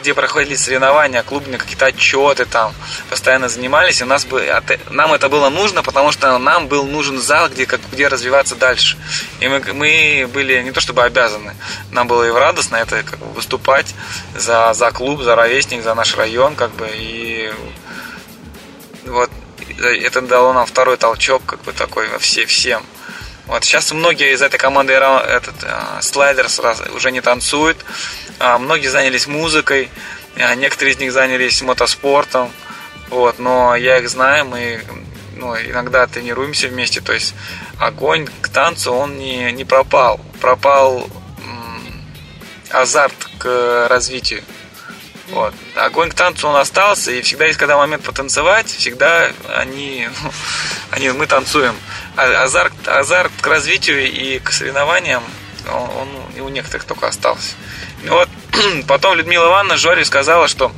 где 0.00 0.14
проходили 0.14 0.54
соревнования, 0.56 1.22
клубные 1.22 1.58
какие-то 1.58 1.86
отчеты 1.86 2.44
там, 2.46 2.74
постоянно 3.08 3.48
занимались, 3.48 4.00
и 4.00 4.04
у 4.04 4.06
нас 4.06 4.24
бы, 4.24 4.46
от- 4.46 4.90
нам 4.90 5.12
это 5.12 5.28
было 5.28 5.48
нужно, 5.50 5.82
потому 5.82 6.12
что 6.12 6.38
нам 6.38 6.66
был 6.68 6.86
нужен 6.86 7.18
зал, 7.20 7.48
где, 7.48 7.66
как, 7.66 7.80
где 7.92 8.08
развиваться 8.08 8.56
дальше. 8.56 8.96
И 9.40 9.48
мы, 9.48 9.60
мы 9.72 10.28
были 10.32 10.62
не 10.62 10.72
то 10.72 10.80
чтобы 10.80 11.02
обязаны, 11.04 11.54
нам 11.92 12.08
было 12.08 12.24
и 12.26 12.30
радостно 12.30 12.76
это 12.76 13.02
как 13.02 13.18
бы, 13.18 13.26
выступать 13.26 13.94
за, 14.36 14.72
за 14.74 14.90
клуб, 14.90 15.22
за 15.22 15.34
ровесник, 15.36 15.82
за 15.82 15.94
наш 15.94 16.16
район, 16.16 16.54
как 16.56 16.70
бы, 16.72 16.88
и 16.94 17.52
вот 19.04 19.30
это 19.78 20.20
дало 20.22 20.52
нам 20.52 20.66
второй 20.66 20.96
толчок, 20.96 21.42
как 21.46 21.62
бы 21.62 21.72
такой 21.72 22.06
все, 22.18 22.46
всем. 22.46 22.82
Вот 23.50 23.64
сейчас 23.64 23.90
многие 23.90 24.32
из 24.32 24.42
этой 24.42 24.58
команды 24.58 24.92
этот 24.92 25.56
э, 25.64 25.98
слайдерс 26.02 26.60
раз- 26.60 26.88
уже 26.94 27.10
не 27.10 27.20
танцуют, 27.20 27.84
а 28.38 28.58
многие 28.58 28.86
занялись 28.86 29.26
музыкой, 29.26 29.90
а 30.36 30.54
некоторые 30.54 30.94
из 30.94 31.00
них 31.00 31.10
занялись 31.10 31.60
мотоспортом, 31.60 32.52
вот, 33.08 33.40
но 33.40 33.74
я 33.74 33.98
их 33.98 34.08
знаю, 34.08 34.44
мы 34.44 34.80
ну, 35.34 35.56
иногда 35.56 36.06
тренируемся 36.06 36.68
вместе, 36.68 37.00
то 37.00 37.12
есть 37.12 37.34
огонь 37.80 38.28
к 38.40 38.48
танцу 38.50 38.92
он 38.92 39.18
не, 39.18 39.50
не 39.50 39.64
пропал, 39.64 40.20
пропал 40.40 41.10
м, 41.44 42.04
азарт 42.70 43.16
к 43.40 43.88
развитию. 43.90 44.44
Вот. 45.30 45.54
Огонь 45.76 46.10
к 46.10 46.14
танцу 46.14 46.48
он 46.48 46.56
остался, 46.56 47.12
и 47.12 47.22
всегда 47.22 47.46
есть 47.46 47.58
когда 47.58 47.76
момент 47.76 48.02
потанцевать, 48.02 48.68
всегда 48.68 49.30
они, 49.56 50.08
ну, 50.22 50.30
они 50.90 51.10
мы 51.10 51.26
танцуем. 51.26 51.74
А 52.20 52.42
азарт, 52.42 52.86
азарт 52.86 53.32
к 53.40 53.46
развитию 53.46 54.06
и 54.06 54.38
к 54.40 54.52
соревнованиям, 54.52 55.22
он, 55.72 55.90
он 55.96 56.08
и 56.36 56.40
у 56.40 56.50
некоторых 56.50 56.84
только 56.84 57.06
остался. 57.06 57.54
Ну 58.02 58.12
вот, 58.12 58.28
потом 58.86 59.14
Людмила 59.14 59.46
Ивановна 59.46 59.78
Жоре 59.78 60.04
сказала, 60.04 60.46
что 60.46 60.70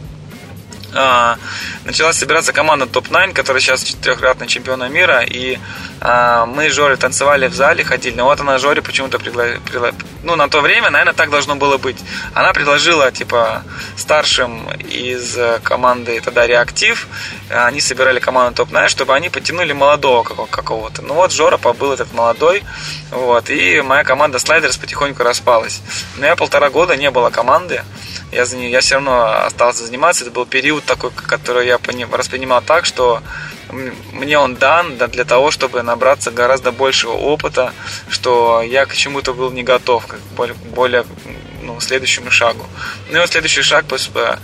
а, 0.95 1.37
начала 1.85 2.13
собираться 2.13 2.53
команда 2.53 2.87
топ-9, 2.87 3.33
которая 3.33 3.61
сейчас 3.61 3.83
четырехкратный 3.85 4.47
чемпиона 4.47 4.89
мира, 4.89 5.23
и 5.23 5.59
а, 6.01 6.47
мы 6.47 6.71
с 6.71 6.75
Жорой 6.75 6.97
танцевали 6.97 7.47
в 7.47 7.55
зале, 7.55 7.85
ходили, 7.85 8.15
но 8.17 8.25
вот 8.25 8.41
она 8.41 8.59
Жоре 8.59 8.83
почему-то 8.83 9.19
пригла... 9.19 9.45
пригла- 9.67 9.95
ну, 10.23 10.37
на 10.37 10.49
то 10.49 10.61
время, 10.61 10.91
наверное, 10.91 11.15
так 11.15 11.31
должно 11.31 11.57
было 11.57 11.79
быть. 11.79 11.99
Она 12.35 12.53
предложила, 12.53 13.11
типа, 13.11 13.63
старшим 13.97 14.71
из 14.89 15.37
э, 15.37 15.59
команды 15.63 16.21
тогда 16.21 16.47
Реактив, 16.47 17.09
э, 17.49 17.59
они 17.65 17.81
собирали 17.81 18.21
команду 18.21 18.57
топ-9, 18.65 18.89
чтобы 18.89 19.15
они 19.15 19.31
подтянули 19.31 19.73
молодого 19.73 20.23
какого- 20.23 20.47
какого-то. 20.47 21.03
Ну 21.03 21.15
вот 21.15 21.33
Жора 21.33 21.57
побыл 21.57 21.93
этот 21.93 22.13
молодой, 22.13 22.63
вот, 23.11 23.51
и 23.51 23.81
моя 23.83 24.05
команда 24.05 24.39
Слайдерс 24.39 24.77
потихоньку 24.77 25.23
распалась. 25.23 25.81
Но 26.17 26.27
я 26.27 26.37
полтора 26.37 26.71
года 26.71 26.97
не 26.97 27.11
было 27.11 27.31
команды, 27.31 27.83
я, 28.33 28.47
за 28.47 28.57
нее, 28.57 28.71
я 28.71 28.81
все 28.81 28.95
равно 28.95 29.45
остался 29.45 29.85
заниматься. 29.85 30.25
Это 30.25 30.33
был 30.33 30.47
период 30.47 30.82
такой, 30.87 31.11
который 31.11 31.67
я 31.67 31.79
воспринимал 31.79 32.63
так, 32.63 32.85
что 32.85 33.23
мне 34.13 34.39
он 34.39 34.57
дан 34.57 34.99
да, 34.99 35.07
для 35.07 35.25
того, 35.25 35.51
чтобы 35.51 35.83
набраться 35.83 36.31
гораздо 36.31 36.73
большего 36.73 37.13
опыта, 37.13 37.73
что 38.09 38.63
я 38.63 38.85
к 38.87 38.95
чему-то 38.95 39.33
был 39.33 39.51
не 39.51 39.63
готов, 39.63 40.07
как 40.07 40.21
более, 40.75 41.05
ну, 41.63 41.81
следующему 41.81 42.31
шагу. 42.31 42.67
Ну 43.11 43.17
и 43.17 43.21
вот 43.21 43.31
следующий 43.31 43.63
шаг 43.63 43.87
э, 43.91 44.37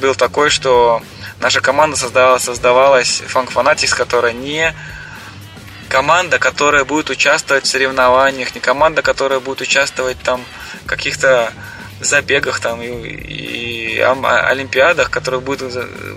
был 0.00 0.14
такой, 0.14 0.50
что 0.50 1.02
наша 1.40 1.60
команда 1.60 1.96
создавалась, 1.96 2.42
создавалась 2.42 3.22
Funk 3.32 3.52
Fanatics, 3.52 3.94
которая 3.94 4.32
не 4.32 4.74
команда, 5.88 6.38
которая 6.38 6.84
будет 6.84 7.10
участвовать 7.10 7.64
в 7.64 7.68
соревнованиях, 7.68 8.54
не 8.54 8.60
команда, 8.60 9.02
которая 9.02 9.40
будет 9.40 9.60
участвовать 9.60 10.18
там 10.22 10.44
в 10.84 10.86
каких-то 10.86 11.52
забегах 12.00 12.60
там 12.60 12.82
и, 12.82 12.86
и 12.86 13.98
а- 14.00 14.48
олимпиадах, 14.48 15.10
которые 15.10 15.40
будут 15.40 15.72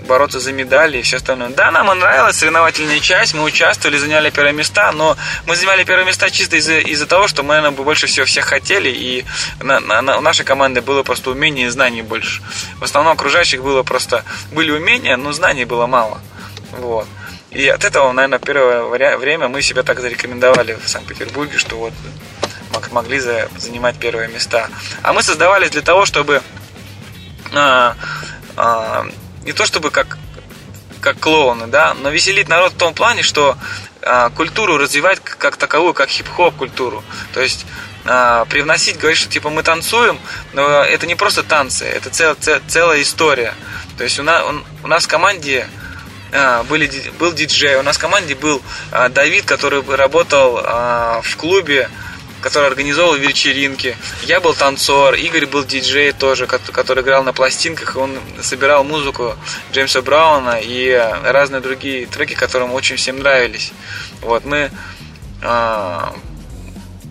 бороться 0.06 0.40
за 0.40 0.52
медали 0.52 0.98
и 0.98 1.02
все 1.02 1.16
остальное. 1.16 1.48
Да, 1.50 1.70
нам 1.70 1.86
нравилась 1.98 2.36
соревновательная 2.36 3.00
часть, 3.00 3.34
мы 3.34 3.42
участвовали, 3.42 3.96
заняли 3.96 4.30
первые 4.30 4.52
места, 4.52 4.92
но 4.92 5.16
мы 5.46 5.56
занимали 5.56 5.84
первые 5.84 6.06
места 6.06 6.30
чисто 6.30 6.56
из-за, 6.56 6.78
из-за 6.78 7.06
того, 7.06 7.28
что 7.28 7.42
мы, 7.42 7.54
наверное, 7.54 7.70
больше 7.70 8.06
всего 8.06 8.26
всех 8.26 8.44
хотели, 8.44 8.90
и 8.90 9.24
на- 9.62 9.80
на- 9.80 10.02
на- 10.02 10.18
у 10.18 10.20
нашей 10.20 10.44
команды 10.44 10.80
было 10.82 11.02
просто 11.02 11.30
умение 11.30 11.66
и 11.66 11.70
знаний 11.70 12.02
больше. 12.02 12.42
В 12.78 12.84
основном 12.84 13.12
окружающих 13.14 13.62
было 13.62 13.82
просто, 13.82 14.24
были 14.52 14.70
умения, 14.70 15.16
но 15.16 15.32
знаний 15.32 15.64
было 15.64 15.86
мало. 15.86 16.20
Вот. 16.72 17.06
И 17.50 17.66
от 17.66 17.84
этого, 17.84 18.12
наверное, 18.12 18.38
первое 18.38 19.16
время 19.16 19.48
мы 19.48 19.60
себя 19.62 19.82
так 19.82 20.00
зарекомендовали 20.00 20.78
в 20.84 20.88
Санкт-Петербурге, 20.88 21.58
что 21.58 21.76
вот 21.76 21.92
могли 22.92 23.18
за- 23.20 23.48
занимать 23.56 23.96
первые 23.98 24.28
места. 24.28 24.68
А 25.02 25.12
мы 25.12 25.22
создавались 25.22 25.70
для 25.70 25.82
того, 25.82 26.06
чтобы 26.06 26.42
а, 27.52 27.94
а, 28.56 29.06
не 29.44 29.52
то 29.52 29.66
чтобы 29.66 29.90
как 29.90 30.18
как 31.00 31.18
клоуны, 31.18 31.66
да, 31.66 31.94
но 31.94 32.10
веселить 32.10 32.48
народ 32.48 32.74
в 32.74 32.76
том 32.76 32.92
плане, 32.92 33.22
что 33.22 33.56
а, 34.02 34.28
культуру 34.30 34.76
развивать 34.76 35.18
как 35.20 35.56
таковую, 35.56 35.94
как 35.94 36.10
хип-хоп 36.10 36.54
культуру. 36.56 37.02
То 37.32 37.40
есть 37.40 37.64
а, 38.04 38.44
привносить, 38.44 38.98
говорить, 38.98 39.18
что 39.18 39.30
типа 39.30 39.48
мы 39.50 39.62
танцуем, 39.62 40.18
но 40.52 40.82
это 40.82 41.06
не 41.06 41.14
просто 41.14 41.42
танцы, 41.42 41.86
это 41.86 42.10
цел- 42.10 42.36
цел- 42.38 42.60
целая 42.68 43.00
история. 43.00 43.54
То 43.96 44.04
есть 44.04 44.18
у 44.18 44.22
нас, 44.22 44.44
у 44.82 44.86
нас 44.86 45.04
в 45.04 45.08
команде 45.08 45.66
были, 46.68 46.88
был 47.18 47.32
диджей, 47.32 47.74
у 47.76 47.82
нас 47.82 47.96
в 47.96 48.00
команде 48.00 48.34
был 48.36 48.62
Давид, 49.10 49.46
который 49.46 49.82
работал 49.82 50.52
в 51.22 51.36
клубе, 51.36 51.90
который 52.40 52.66
организовывал 52.68 53.16
вечеринки. 53.16 53.96
Я 54.24 54.40
был 54.40 54.54
танцор, 54.54 55.14
Игорь 55.14 55.46
был 55.46 55.64
диджей 55.64 56.12
тоже, 56.12 56.46
кот- 56.46 56.70
который 56.72 57.02
играл 57.02 57.22
на 57.22 57.32
пластинках, 57.32 57.96
он 57.96 58.18
собирал 58.42 58.84
музыку 58.84 59.36
Джеймса 59.72 60.02
Брауна 60.02 60.58
и 60.62 60.90
разные 61.24 61.60
другие 61.60 62.06
треки, 62.06 62.34
которым 62.34 62.72
очень 62.72 62.96
всем 62.96 63.18
нравились. 63.18 63.72
Вот, 64.20 64.44
мы 64.44 64.70
а, 65.42 66.14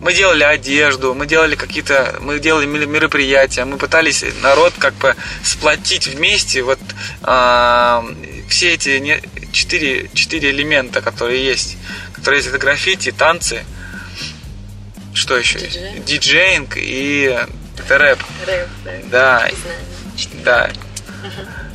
мы 0.00 0.14
делали 0.14 0.44
одежду, 0.44 1.14
мы 1.14 1.26
делали 1.26 1.56
какие-то, 1.56 2.16
мы 2.20 2.38
делали 2.38 2.64
мер- 2.66 2.86
мероприятия, 2.86 3.64
мы 3.64 3.76
пытались 3.76 4.24
народ 4.42 4.72
как 4.78 4.94
бы 4.94 5.14
сплотить 5.44 6.06
вместе 6.06 6.62
вот 6.62 6.78
а, 7.22 8.04
все 8.48 8.74
эти 8.74 9.22
четыре, 9.52 10.08
четыре 10.14 10.50
элемента, 10.50 11.02
которые 11.02 11.44
есть, 11.44 11.76
которые 12.14 12.38
есть, 12.38 12.48
это 12.48 12.58
граффити, 12.58 13.12
танцы, 13.12 13.64
что 15.20 15.36
еще 15.36 15.58
есть? 15.58 15.74
Диджей. 15.74 16.00
Диджеинг 16.04 16.76
и 16.76 17.38
это 17.78 17.98
рэп. 17.98 18.18
Рэп, 18.46 18.68
да. 18.84 19.00
Да, 19.10 19.50
да. 20.44 20.70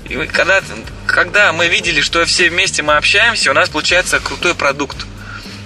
И 0.10 0.16
мы- 0.18 0.28
когда, 0.28 0.62
когда 1.08 1.54
мы 1.54 1.68
видели, 1.68 2.02
что 2.02 2.26
все 2.26 2.50
вместе 2.50 2.84
мы 2.84 2.96
общаемся, 2.96 3.52
у 3.52 3.54
нас 3.54 3.70
получается 3.70 4.20
крутой 4.20 4.54
продукт. 4.56 4.98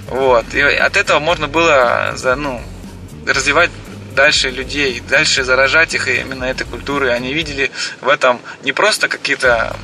Вот. 0.07 0.53
И 0.53 0.61
от 0.61 0.97
этого 0.97 1.19
можно 1.19 1.47
было 1.47 2.13
за, 2.15 2.35
ну, 2.35 2.61
развивать 3.25 3.69
дальше 4.15 4.49
людей, 4.49 5.01
дальше 5.07 5.43
заражать 5.43 5.93
их 5.93 6.07
именно 6.07 6.45
этой 6.45 6.65
культурой. 6.65 7.13
Они 7.15 7.33
видели 7.33 7.71
в 8.01 8.09
этом 8.09 8.41
не 8.63 8.71
просто 8.71 9.07
какие-то 9.07 9.75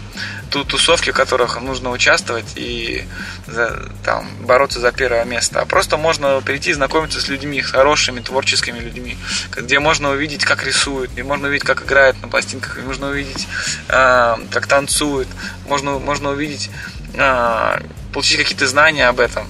ту 0.50 0.64
тусовки, 0.64 1.12
в 1.12 1.14
которых 1.14 1.60
нужно 1.62 1.92
участвовать 1.92 2.54
и 2.56 3.06
за, 3.48 3.90
там, 4.04 4.28
бороться 4.42 4.80
за 4.80 4.92
первое 4.92 5.26
место, 5.26 5.62
а 5.62 5.66
просто 5.66 5.98
можно 5.98 6.42
прийти 6.42 6.74
знакомиться 6.74 7.20
с 7.20 7.28
людьми, 7.28 7.62
с 7.62 7.72
хорошими 7.72 8.20
творческими 8.20 8.80
людьми, 8.80 9.18
где 9.56 9.80
можно 9.80 10.12
увидеть, 10.12 10.46
как 10.46 10.66
рисуют, 10.66 11.12
где 11.12 11.24
можно 11.24 11.48
увидеть, 11.48 11.66
как 11.66 11.84
играют 11.84 12.22
на 12.22 12.28
пластинках, 12.28 12.78
где 12.78 12.88
можно 12.88 13.08
увидеть, 13.08 13.48
э, 13.90 14.36
как 14.52 14.68
танцуют, 14.68 15.28
можно, 15.68 16.00
можно 16.00 16.32
увидеть, 16.32 16.70
э, 17.14 17.80
получить 18.14 18.38
какие-то 18.38 18.68
знания 18.68 19.08
об 19.08 19.20
этом 19.20 19.48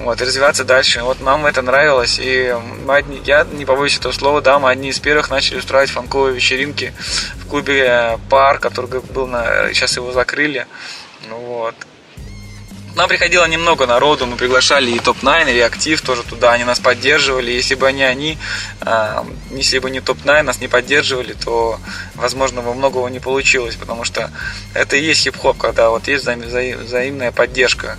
вот, 0.00 0.20
развиваться 0.20 0.64
дальше. 0.64 1.02
Вот 1.02 1.20
нам 1.20 1.46
это 1.46 1.62
нравилось, 1.62 2.18
и 2.20 2.54
мы 2.84 2.96
одни, 2.96 3.20
я 3.24 3.44
не 3.44 3.64
побоюсь 3.64 3.96
этого 3.96 4.12
слова, 4.12 4.40
да, 4.40 4.58
мы 4.58 4.70
одни 4.70 4.90
из 4.90 4.98
первых 5.00 5.30
начали 5.30 5.58
устраивать 5.58 5.90
фанковые 5.90 6.34
вечеринки 6.34 6.94
в 7.36 7.48
клубе 7.48 8.18
«Пар», 8.30 8.58
который 8.58 9.00
был 9.00 9.26
на... 9.26 9.72
Сейчас 9.72 9.96
его 9.96 10.12
закрыли. 10.12 10.66
Ну 11.28 11.36
вот. 11.38 11.74
Нам 12.94 13.08
приходило 13.08 13.46
немного 13.46 13.86
народу, 13.86 14.26
мы 14.26 14.36
приглашали 14.36 14.90
и 14.90 14.98
топ-9, 14.98 15.54
и 15.54 15.60
актив 15.60 16.00
тоже 16.00 16.24
туда, 16.24 16.52
они 16.52 16.64
нас 16.64 16.80
поддерживали. 16.80 17.52
Если 17.52 17.76
бы 17.76 17.92
не 17.92 18.02
они, 18.02 18.38
э, 18.80 19.24
если 19.50 19.78
бы 19.78 19.88
не 19.90 20.00
топ-9 20.00 20.42
нас 20.42 20.60
не 20.60 20.66
поддерживали, 20.66 21.34
то, 21.34 21.78
возможно, 22.16 22.60
бы 22.60 22.74
многого 22.74 23.06
не 23.08 23.20
получилось, 23.20 23.76
потому 23.76 24.02
что 24.02 24.32
это 24.74 24.96
и 24.96 25.04
есть 25.04 25.22
хип-хоп, 25.22 25.58
когда 25.58 25.90
вот 25.90 26.08
есть 26.08 26.24
взаим- 26.24 26.84
взаимная 26.84 27.30
поддержка 27.30 27.96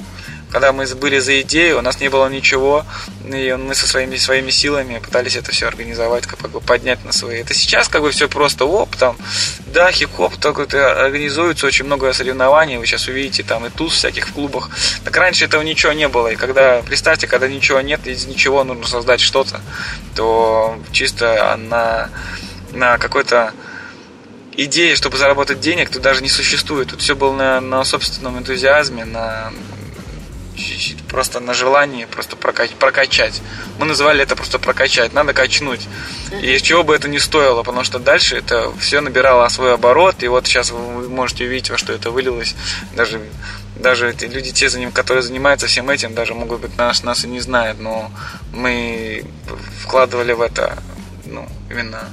когда 0.51 0.73
мы 0.73 0.85
были 0.95 1.19
за 1.19 1.41
идею, 1.41 1.77
у 1.79 1.81
нас 1.81 1.99
не 1.99 2.09
было 2.09 2.27
ничего, 2.27 2.85
и 3.25 3.53
мы 3.53 3.75
со 3.75 3.88
своими 3.88 4.17
своими 4.17 4.49
силами 4.49 4.99
пытались 4.99 5.35
это 5.35 5.51
все 5.51 5.67
организовать, 5.67 6.25
как 6.25 6.39
бы 6.49 6.59
поднять 6.59 7.03
на 7.05 7.12
свои. 7.12 7.41
Это 7.41 7.53
сейчас 7.53 7.88
как 7.88 8.01
бы 8.01 8.12
все 8.12 8.27
просто 8.27 8.65
оп, 8.65 8.95
там, 8.95 9.17
да, 9.67 9.91
хип-хоп, 9.91 10.38
только 10.38 10.63
это 10.63 11.05
организуется 11.05 11.67
очень 11.67 11.85
много 11.85 12.12
соревнований, 12.13 12.77
вы 12.77 12.85
сейчас 12.85 13.07
увидите 13.07 13.43
там 13.43 13.65
и 13.65 13.69
туз 13.69 13.93
всяких 13.93 14.29
в 14.29 14.33
клубах. 14.33 14.69
Так 15.03 15.15
раньше 15.17 15.45
этого 15.45 15.62
ничего 15.62 15.93
не 15.93 16.07
было, 16.07 16.29
и 16.29 16.35
когда, 16.35 16.81
представьте, 16.81 17.27
когда 17.27 17.47
ничего 17.47 17.81
нет, 17.81 18.07
из 18.07 18.25
ничего 18.25 18.63
нужно 18.63 18.88
создать 18.88 19.21
что-то, 19.21 19.62
то 20.15 20.79
чисто 20.91 21.57
на, 21.57 22.09
на 22.71 22.97
какой-то 22.97 23.53
идеи, 24.65 24.95
чтобы 24.95 25.17
заработать 25.17 25.59
денег, 25.59 25.89
тут 25.89 26.01
даже 26.01 26.21
не 26.21 26.29
существует. 26.29 26.89
Тут 26.89 27.01
все 27.01 27.15
было 27.15 27.33
на, 27.33 27.62
на 27.62 27.83
собственном 27.83 28.38
энтузиазме, 28.38 29.05
на 29.05 29.53
просто 31.08 31.39
на 31.39 31.54
желании 31.54 32.06
просто 32.06 32.36
прокачать. 32.36 33.41
Мы 33.78 33.86
называли 33.86 34.24
это 34.24 34.36
просто 34.36 34.60
прокачать, 34.60 35.13
надо 35.13 35.34
качнуть. 35.34 35.88
И 36.41 36.56
из 36.56 36.62
чего 36.62 36.84
бы 36.84 36.95
это 36.95 37.08
ни 37.08 37.17
стоило, 37.17 37.63
потому 37.63 37.84
что 37.84 38.00
дальше 38.00 38.38
это 38.38 38.72
все 38.80 39.02
набирало 39.02 39.48
свой 39.50 39.74
оборот, 39.74 40.24
и 40.24 40.28
вот 40.28 40.48
сейчас 40.48 40.72
вы 40.72 41.10
можете 41.10 41.45
увидеть, 41.45 41.69
во 41.69 41.78
что 41.78 41.93
это 41.93 42.12
вылилось. 42.12 42.56
Даже, 42.95 43.22
даже 43.76 44.10
эти 44.10 44.26
люди, 44.26 44.52
те, 44.52 44.69
которые 44.91 45.24
занимаются 45.24 45.67
всем 45.67 45.89
этим, 45.89 46.13
даже 46.13 46.34
могут 46.34 46.62
быть 46.62 46.78
нас, 46.78 47.04
нас 47.04 47.24
и 47.24 47.28
не 47.28 47.39
знают, 47.39 47.80
но 47.80 48.12
мы 48.54 49.26
вкладывали 49.84 50.34
в 50.34 50.41
это 50.41 50.78
ну, 51.26 51.48
именно 51.69 52.10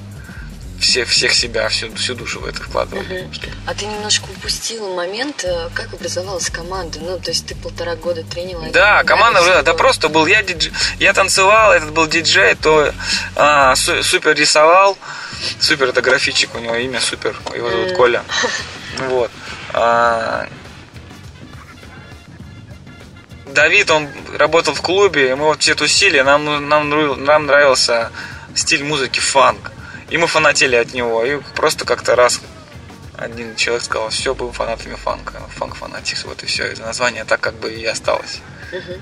все, 0.81 1.05
всех 1.05 1.33
себя, 1.33 1.69
всю, 1.69 1.95
всю 1.95 2.15
душу 2.15 2.41
в 2.41 2.47
это 2.47 2.62
вкладывали. 2.62 3.23
Угу. 3.23 3.31
А 3.67 3.75
ты 3.75 3.87
немножко 3.87 4.25
упустил 4.31 4.95
момент, 4.95 5.45
э, 5.45 5.69
как 5.75 5.95
образовалась 5.95 6.51
команда. 6.51 6.99
Ну, 7.01 7.19
то 7.19 7.31
есть 7.31 7.47
ты 7.47 7.55
полтора 7.55 7.97
года 7.97 8.25
тренил. 8.25 8.62
Да, 8.73 9.03
команда 9.05 9.43
уже, 9.43 9.62
да, 9.62 9.75
просто 9.75 10.09
был 10.09 10.27
я 10.27 10.43
дидж... 10.43 10.71
я 10.99 11.12
танцевал, 11.12 11.73
этот 11.73 11.93
был 11.93 12.07
диджей, 12.07 12.55
то 12.55 12.93
а, 13.35 13.75
су- 13.75 14.03
супер 14.03 14.35
рисовал, 14.35 14.97
супер 15.61 15.89
это 15.89 16.03
графичик, 16.03 16.55
у 16.55 16.59
него 16.59 16.77
имя 16.77 17.01
супер, 17.01 17.37
его 17.55 17.71
зовут 17.71 17.93
mm. 17.93 17.97
Коля. 17.97 18.23
Вот. 18.99 19.31
А, 19.75 20.49
Давид, 23.47 23.91
он 23.91 24.09
работал 24.35 24.75
в 24.75 24.81
клубе, 24.83 25.35
мы 25.37 25.45
вот 25.45 25.61
все 25.61 25.75
тусили, 25.75 26.21
нам, 26.21 26.69
нам, 26.69 27.25
нам 27.25 27.47
нравился 27.47 28.11
стиль 28.55 28.85
музыки 28.85 29.21
фанк. 29.21 29.73
И 30.11 30.19
мы 30.19 30.27
фанатели 30.27 30.77
от 30.77 30.92
него. 30.92 31.25
И 31.25 31.40
просто 31.55 31.85
как-то 31.85 32.14
раз 32.14 32.40
один 33.16 33.57
человек 33.57 33.85
сказал, 33.85 34.11
все, 34.11 34.35
будем 34.35 34.53
фанатами 34.53 34.95
фанка. 34.95 35.40
Фанк 35.57 35.75
фанатикс, 35.77 36.25
вот 36.25 36.42
и 36.42 36.47
все. 36.47 36.73
И 36.73 36.81
название 36.81 37.25
так 37.25 37.40
как 37.40 37.55
бы 37.55 37.73
и 37.73 37.85
осталось. 37.85 38.40
Угу. 38.73 39.01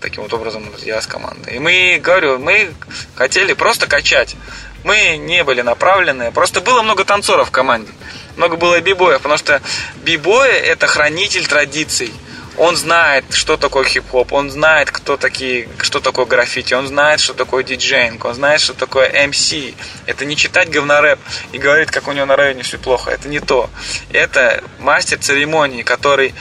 Таким 0.00 0.22
вот 0.22 0.32
образом 0.32 0.70
я 0.82 1.00
с 1.00 1.06
командой. 1.06 1.56
И 1.56 1.58
мы, 1.58 2.00
говорю, 2.02 2.38
мы 2.38 2.72
хотели 3.14 3.52
просто 3.54 3.86
качать. 3.86 4.36
Мы 4.84 5.16
не 5.18 5.44
были 5.44 5.62
направлены. 5.62 6.32
Просто 6.32 6.60
было 6.60 6.82
много 6.82 7.04
танцоров 7.04 7.48
в 7.48 7.50
команде. 7.50 7.92
Много 8.36 8.56
было 8.56 8.80
бибоев, 8.80 9.18
потому 9.18 9.36
что 9.36 9.60
бибои 10.02 10.50
это 10.50 10.86
хранитель 10.86 11.46
традиций 11.46 12.14
он 12.56 12.76
знает, 12.76 13.24
что 13.32 13.56
такое 13.56 13.84
хип-хоп, 13.84 14.32
он 14.32 14.50
знает, 14.50 14.90
кто 14.90 15.16
такие, 15.16 15.68
что 15.78 16.00
такое 16.00 16.26
граффити, 16.26 16.74
он 16.74 16.86
знает, 16.86 17.20
что 17.20 17.34
такое 17.34 17.62
диджейнг, 17.62 18.24
он 18.24 18.34
знает, 18.34 18.60
что 18.60 18.74
такое 18.74 19.08
MC. 19.08 19.74
Это 20.06 20.24
не 20.24 20.36
читать 20.36 20.70
говнорэп 20.70 21.18
и 21.52 21.58
говорить, 21.58 21.90
как 21.90 22.08
у 22.08 22.12
него 22.12 22.26
на 22.26 22.36
районе 22.36 22.62
все 22.62 22.78
плохо. 22.78 23.10
Это 23.10 23.28
не 23.28 23.40
то. 23.40 23.70
Это 24.12 24.62
мастер 24.78 25.18
церемонии, 25.18 25.82
который, 25.82 26.34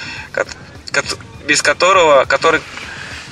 без 1.46 1.62
которого, 1.62 2.26
который 2.26 2.62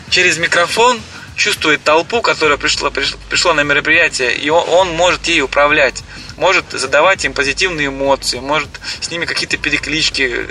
через 0.10 0.38
микрофон 0.38 1.02
чувствует 1.36 1.84
толпу, 1.84 2.22
которая 2.22 2.58
пришла, 2.58 2.90
пришла, 2.90 3.54
на 3.54 3.62
мероприятие, 3.62 4.36
и 4.36 4.50
он, 4.50 4.68
он 4.70 4.90
может 4.90 5.28
ей 5.28 5.42
управлять, 5.42 6.04
может 6.36 6.72
задавать 6.72 7.24
им 7.26 7.34
позитивные 7.34 7.88
эмоции, 7.88 8.40
может 8.40 8.70
с 9.00 9.12
ними 9.12 9.26
какие-то 9.26 9.58
переклички 9.58 10.48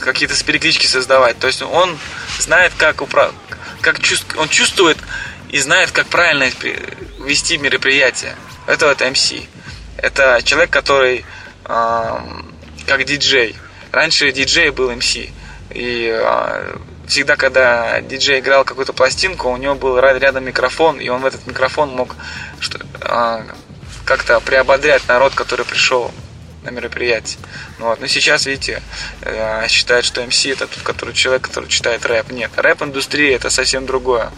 какие-то 0.00 0.42
переклички 0.44 0.86
создавать. 0.86 1.38
То 1.38 1.46
есть 1.46 1.62
он 1.62 1.98
знает, 2.38 2.72
как, 2.76 3.02
управ... 3.02 3.32
как 3.80 4.00
чувств... 4.00 4.26
он 4.36 4.48
чувствует 4.48 4.98
и 5.50 5.58
знает, 5.58 5.90
как 5.90 6.06
правильно 6.06 6.50
вести 7.20 7.58
мероприятие. 7.58 8.36
Это 8.66 8.86
вот 8.86 9.00
MC. 9.00 9.46
Это 9.98 10.40
человек, 10.44 10.70
который 10.70 11.24
э, 11.64 12.18
как 12.86 13.04
диджей. 13.04 13.56
Раньше 13.92 14.32
диджей 14.32 14.70
был 14.70 14.90
MC. 14.90 15.30
И 15.70 16.10
э, 16.12 16.76
всегда, 17.06 17.36
когда 17.36 18.00
диджей 18.00 18.40
играл 18.40 18.64
какую-то 18.64 18.92
пластинку, 18.92 19.50
у 19.50 19.56
него 19.56 19.74
был 19.74 19.98
рядом 19.98 20.44
микрофон, 20.44 21.00
и 21.00 21.08
он 21.08 21.20
в 21.22 21.26
этот 21.26 21.46
микрофон 21.46 21.90
мог 21.90 22.16
что, 22.60 22.78
э, 23.00 23.42
как-то 24.04 24.40
приободрять 24.40 25.06
народ, 25.08 25.34
который 25.34 25.64
пришел 25.64 26.12
на 26.64 26.70
мероприятии. 26.70 27.38
Ну, 27.78 27.86
вот. 27.86 28.00
Но 28.00 28.06
сейчас, 28.06 28.46
видите, 28.46 28.82
э, 29.22 29.68
считают, 29.68 30.04
что 30.04 30.22
MC 30.22 30.52
это 30.52 30.66
тот 30.66 30.82
который, 30.82 31.14
человек, 31.14 31.42
который 31.42 31.68
читает 31.68 32.04
рэп. 32.06 32.32
Нет, 32.32 32.50
рэп-индустрия 32.56 33.36
это 33.36 33.50
совсем 33.50 33.86
другое. 33.86 34.30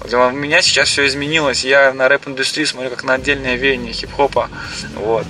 Вот 0.00 0.12
у 0.12 0.30
меня 0.30 0.62
сейчас 0.62 0.88
все 0.88 1.06
изменилось. 1.06 1.64
Я 1.64 1.92
на 1.92 2.08
рэп-индустрии 2.08 2.64
смотрю 2.64 2.90
как 2.90 3.04
на 3.04 3.14
отдельное 3.14 3.56
веяние 3.56 3.92
хип-хопа. 3.92 4.48
Вот. 4.94 5.26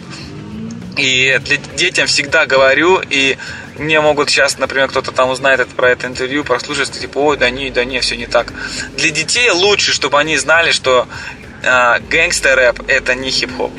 И 0.96 1.38
для 1.44 1.56
детям 1.56 2.06
всегда 2.06 2.44
говорю, 2.44 3.00
и 3.08 3.38
мне 3.78 4.00
могут 4.00 4.28
сейчас, 4.28 4.58
например, 4.58 4.88
кто-то 4.88 5.10
там 5.10 5.30
узнает 5.30 5.60
это, 5.60 5.74
про 5.74 5.90
это 5.90 6.06
интервью, 6.06 6.44
прослушать, 6.44 6.92
типа, 6.92 7.18
ой, 7.18 7.36
да 7.38 7.48
не, 7.48 7.70
да 7.70 7.84
не, 7.84 8.00
все 8.00 8.16
не 8.16 8.26
так. 8.26 8.52
Для 8.96 9.10
детей 9.10 9.50
лучше, 9.50 9.92
чтобы 9.92 10.18
они 10.18 10.36
знали, 10.36 10.70
что 10.70 11.08
э, 11.62 12.00
гэнгстер-рэп 12.10 12.82
это 12.88 13.14
не 13.14 13.30
хип-хоп. 13.30 13.72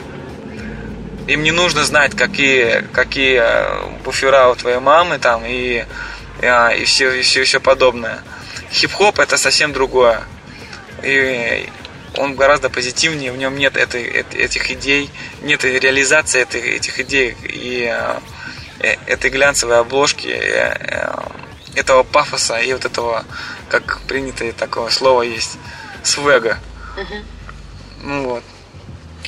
Им 1.27 1.43
не 1.43 1.51
нужно 1.51 1.83
знать, 1.85 2.15
какие, 2.15 2.81
какие 2.91 3.39
э, 3.41 3.99
буфера 4.03 4.49
у 4.49 4.55
твоей 4.55 4.79
мамы 4.79 5.19
там 5.19 5.45
и, 5.45 5.85
и, 6.41 6.45
а, 6.45 6.69
и, 6.69 6.83
все, 6.83 7.11
и 7.13 7.21
все, 7.21 7.43
все 7.43 7.59
подобное. 7.59 8.21
Хип-хоп 8.71 9.19
это 9.19 9.37
совсем 9.37 9.71
другое. 9.71 10.21
И 11.01 11.69
он 12.17 12.35
гораздо 12.35 12.69
позитивнее, 12.69 13.31
в 13.31 13.37
нем 13.37 13.57
нет 13.57 13.77
этой, 13.77 14.03
этих 14.03 14.69
идей, 14.71 15.09
нет 15.41 15.63
реализации 15.63 16.41
этой, 16.41 16.61
этих 16.61 16.99
идей 16.99 17.35
и 17.43 17.89
э, 18.79 18.95
этой 19.07 19.31
глянцевой 19.31 19.79
обложки, 19.79 20.27
э, 20.27 21.07
этого 21.75 22.03
пафоса 22.03 22.57
и 22.57 22.71
вот 22.73 22.85
этого, 22.85 23.25
как 23.69 24.01
принято 24.01 24.51
такое 24.53 24.89
слово 24.89 25.23
есть, 25.23 25.57
свега. 26.03 26.59
Uh-huh. 26.97 27.25
Ну 28.03 28.23
вот. 28.29 28.43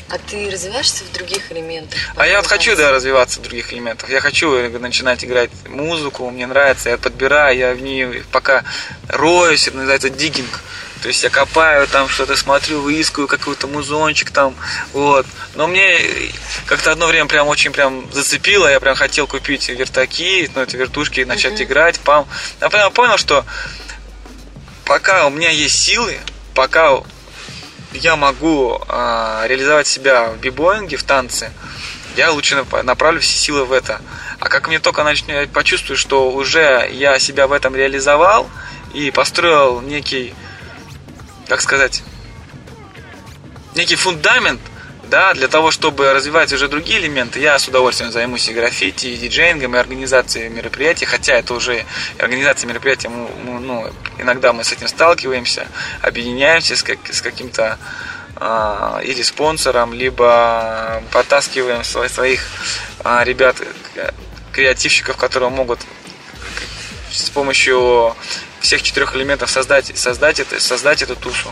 А 0.07 0.19
ты 0.19 0.51
развиваешься 0.51 1.03
в 1.03 1.11
других 1.13 1.51
элементах? 1.51 1.99
А 2.15 2.27
я 2.27 2.37
вот 2.37 2.47
хочу, 2.47 2.75
да, 2.75 2.91
развиваться 2.91 3.39
в 3.39 3.43
других 3.43 3.73
элементах. 3.73 4.09
Я 4.09 4.21
хочу 4.21 4.51
начинать 4.79 5.25
играть 5.25 5.49
музыку, 5.67 6.29
мне 6.29 6.45
нравится, 6.45 6.89
я 6.89 6.97
подбираю, 6.97 7.57
я 7.57 7.73
в 7.73 7.81
ней 7.81 8.23
пока 8.31 8.63
роюсь, 9.07 9.67
это 9.67 9.77
называется 9.77 10.09
диггинг. 10.11 10.61
То 11.01 11.07
есть 11.07 11.23
я 11.23 11.29
копаю 11.29 11.87
там 11.87 12.07
что-то, 12.07 12.35
смотрю, 12.35 12.81
выискиваю 12.81 13.27
какой-то 13.27 13.67
музончик 13.67 14.29
там, 14.29 14.55
вот. 14.93 15.25
Но 15.55 15.67
мне 15.67 15.99
как-то 16.67 16.91
одно 16.91 17.07
время 17.07 17.27
прям 17.27 17.47
очень 17.47 17.71
прям 17.71 18.11
зацепило, 18.11 18.67
я 18.67 18.79
прям 18.79 18.95
хотел 18.95 19.27
купить 19.27 19.69
вертаки, 19.69 20.49
ну, 20.55 20.61
это 20.61 20.77
вертушки, 20.77 21.21
начать 21.21 21.59
uh-huh. 21.59 21.63
играть, 21.63 21.99
пам. 21.99 22.27
Я 22.61 22.69
прям 22.69 22.91
понял, 22.91 23.17
что 23.17 23.45
пока 24.85 25.25
у 25.27 25.29
меня 25.31 25.49
есть 25.49 25.79
силы, 25.79 26.17
пока 26.53 27.03
я 27.95 28.15
могу 28.15 28.79
э, 28.87 29.43
реализовать 29.47 29.87
себя 29.87 30.29
в 30.29 30.37
бибоинге, 30.39 30.97
в 30.97 31.03
танце, 31.03 31.51
я 32.15 32.31
лучше 32.31 32.63
направлю 32.83 33.19
все 33.19 33.37
силы 33.37 33.65
в 33.65 33.71
это. 33.71 34.01
А 34.39 34.47
как 34.47 34.67
мне 34.67 34.79
только 34.79 35.03
начну, 35.03 35.33
я 35.33 35.47
почувствую, 35.47 35.97
что 35.97 36.31
уже 36.31 36.89
я 36.91 37.19
себя 37.19 37.47
в 37.47 37.51
этом 37.51 37.75
реализовал 37.75 38.49
и 38.93 39.11
построил 39.11 39.81
некий, 39.81 40.33
как 41.47 41.61
сказать, 41.61 42.03
некий 43.75 43.95
фундамент, 43.95 44.61
да, 45.09 45.33
для 45.33 45.47
того, 45.47 45.71
чтобы 45.71 46.13
развивать 46.13 46.51
уже 46.53 46.67
другие 46.67 46.99
элементы, 46.99 47.39
я 47.39 47.57
с 47.57 47.67
удовольствием 47.67 48.11
займусь 48.11 48.47
и 48.47 48.53
граффити, 48.53 49.07
и 49.07 49.17
диджеингом, 49.17 49.75
и 49.75 49.79
организацией 49.79 50.49
мероприятий, 50.49 51.05
хотя 51.05 51.33
это 51.33 51.53
уже 51.53 51.85
организация 52.19 52.67
мероприятий, 52.67 53.09
ну, 53.09 53.89
иногда 54.17 54.53
мы 54.53 54.63
с 54.63 54.71
этим 54.71 54.87
сталкиваемся, 54.87 55.67
объединяемся 56.01 56.75
с, 56.75 56.83
как, 56.83 56.99
с 57.11 57.21
каким-то 57.21 57.77
э, 58.39 59.01
или 59.03 59.21
спонсором, 59.21 59.93
либо 59.93 61.01
подтаскиваем 61.11 61.83
своих, 61.83 62.11
своих 62.11 62.47
э, 63.03 63.23
ребят, 63.23 63.57
креативщиков, 64.51 65.17
которые 65.17 65.49
могут 65.49 65.79
с 67.11 67.29
помощью 67.29 68.13
всех 68.59 68.81
четырех 68.81 69.15
элементов 69.15 69.49
создать, 69.49 69.91
создать, 69.95 70.39
это, 70.39 70.59
создать 70.59 71.01
эту 71.01 71.15
тушу. 71.15 71.49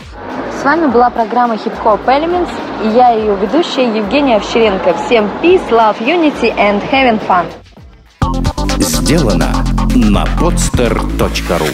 С 0.60 0.64
вами 0.64 0.86
была 0.86 1.10
программа 1.10 1.54
Hip 1.54 1.76
Hop 1.84 2.04
Elements 2.06 2.50
и 2.84 2.88
я 2.96 3.10
ее 3.10 3.36
ведущая 3.36 3.96
Евгения 3.96 4.36
Овчаренко. 4.36 4.94
Всем 5.06 5.30
peace, 5.42 5.68
love, 5.70 5.98
unity 6.00 6.54
and 6.56 6.82
having 6.90 7.20
fun. 7.26 7.46
Сделано 8.78 9.52
на 9.94 10.24
podster.ru 10.40 11.68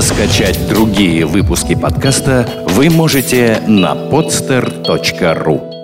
Скачать 0.00 0.68
другие 0.68 1.24
выпуски 1.24 1.74
подкаста 1.74 2.46
вы 2.68 2.90
можете 2.90 3.62
на 3.66 3.94
podster.ru 3.94 5.75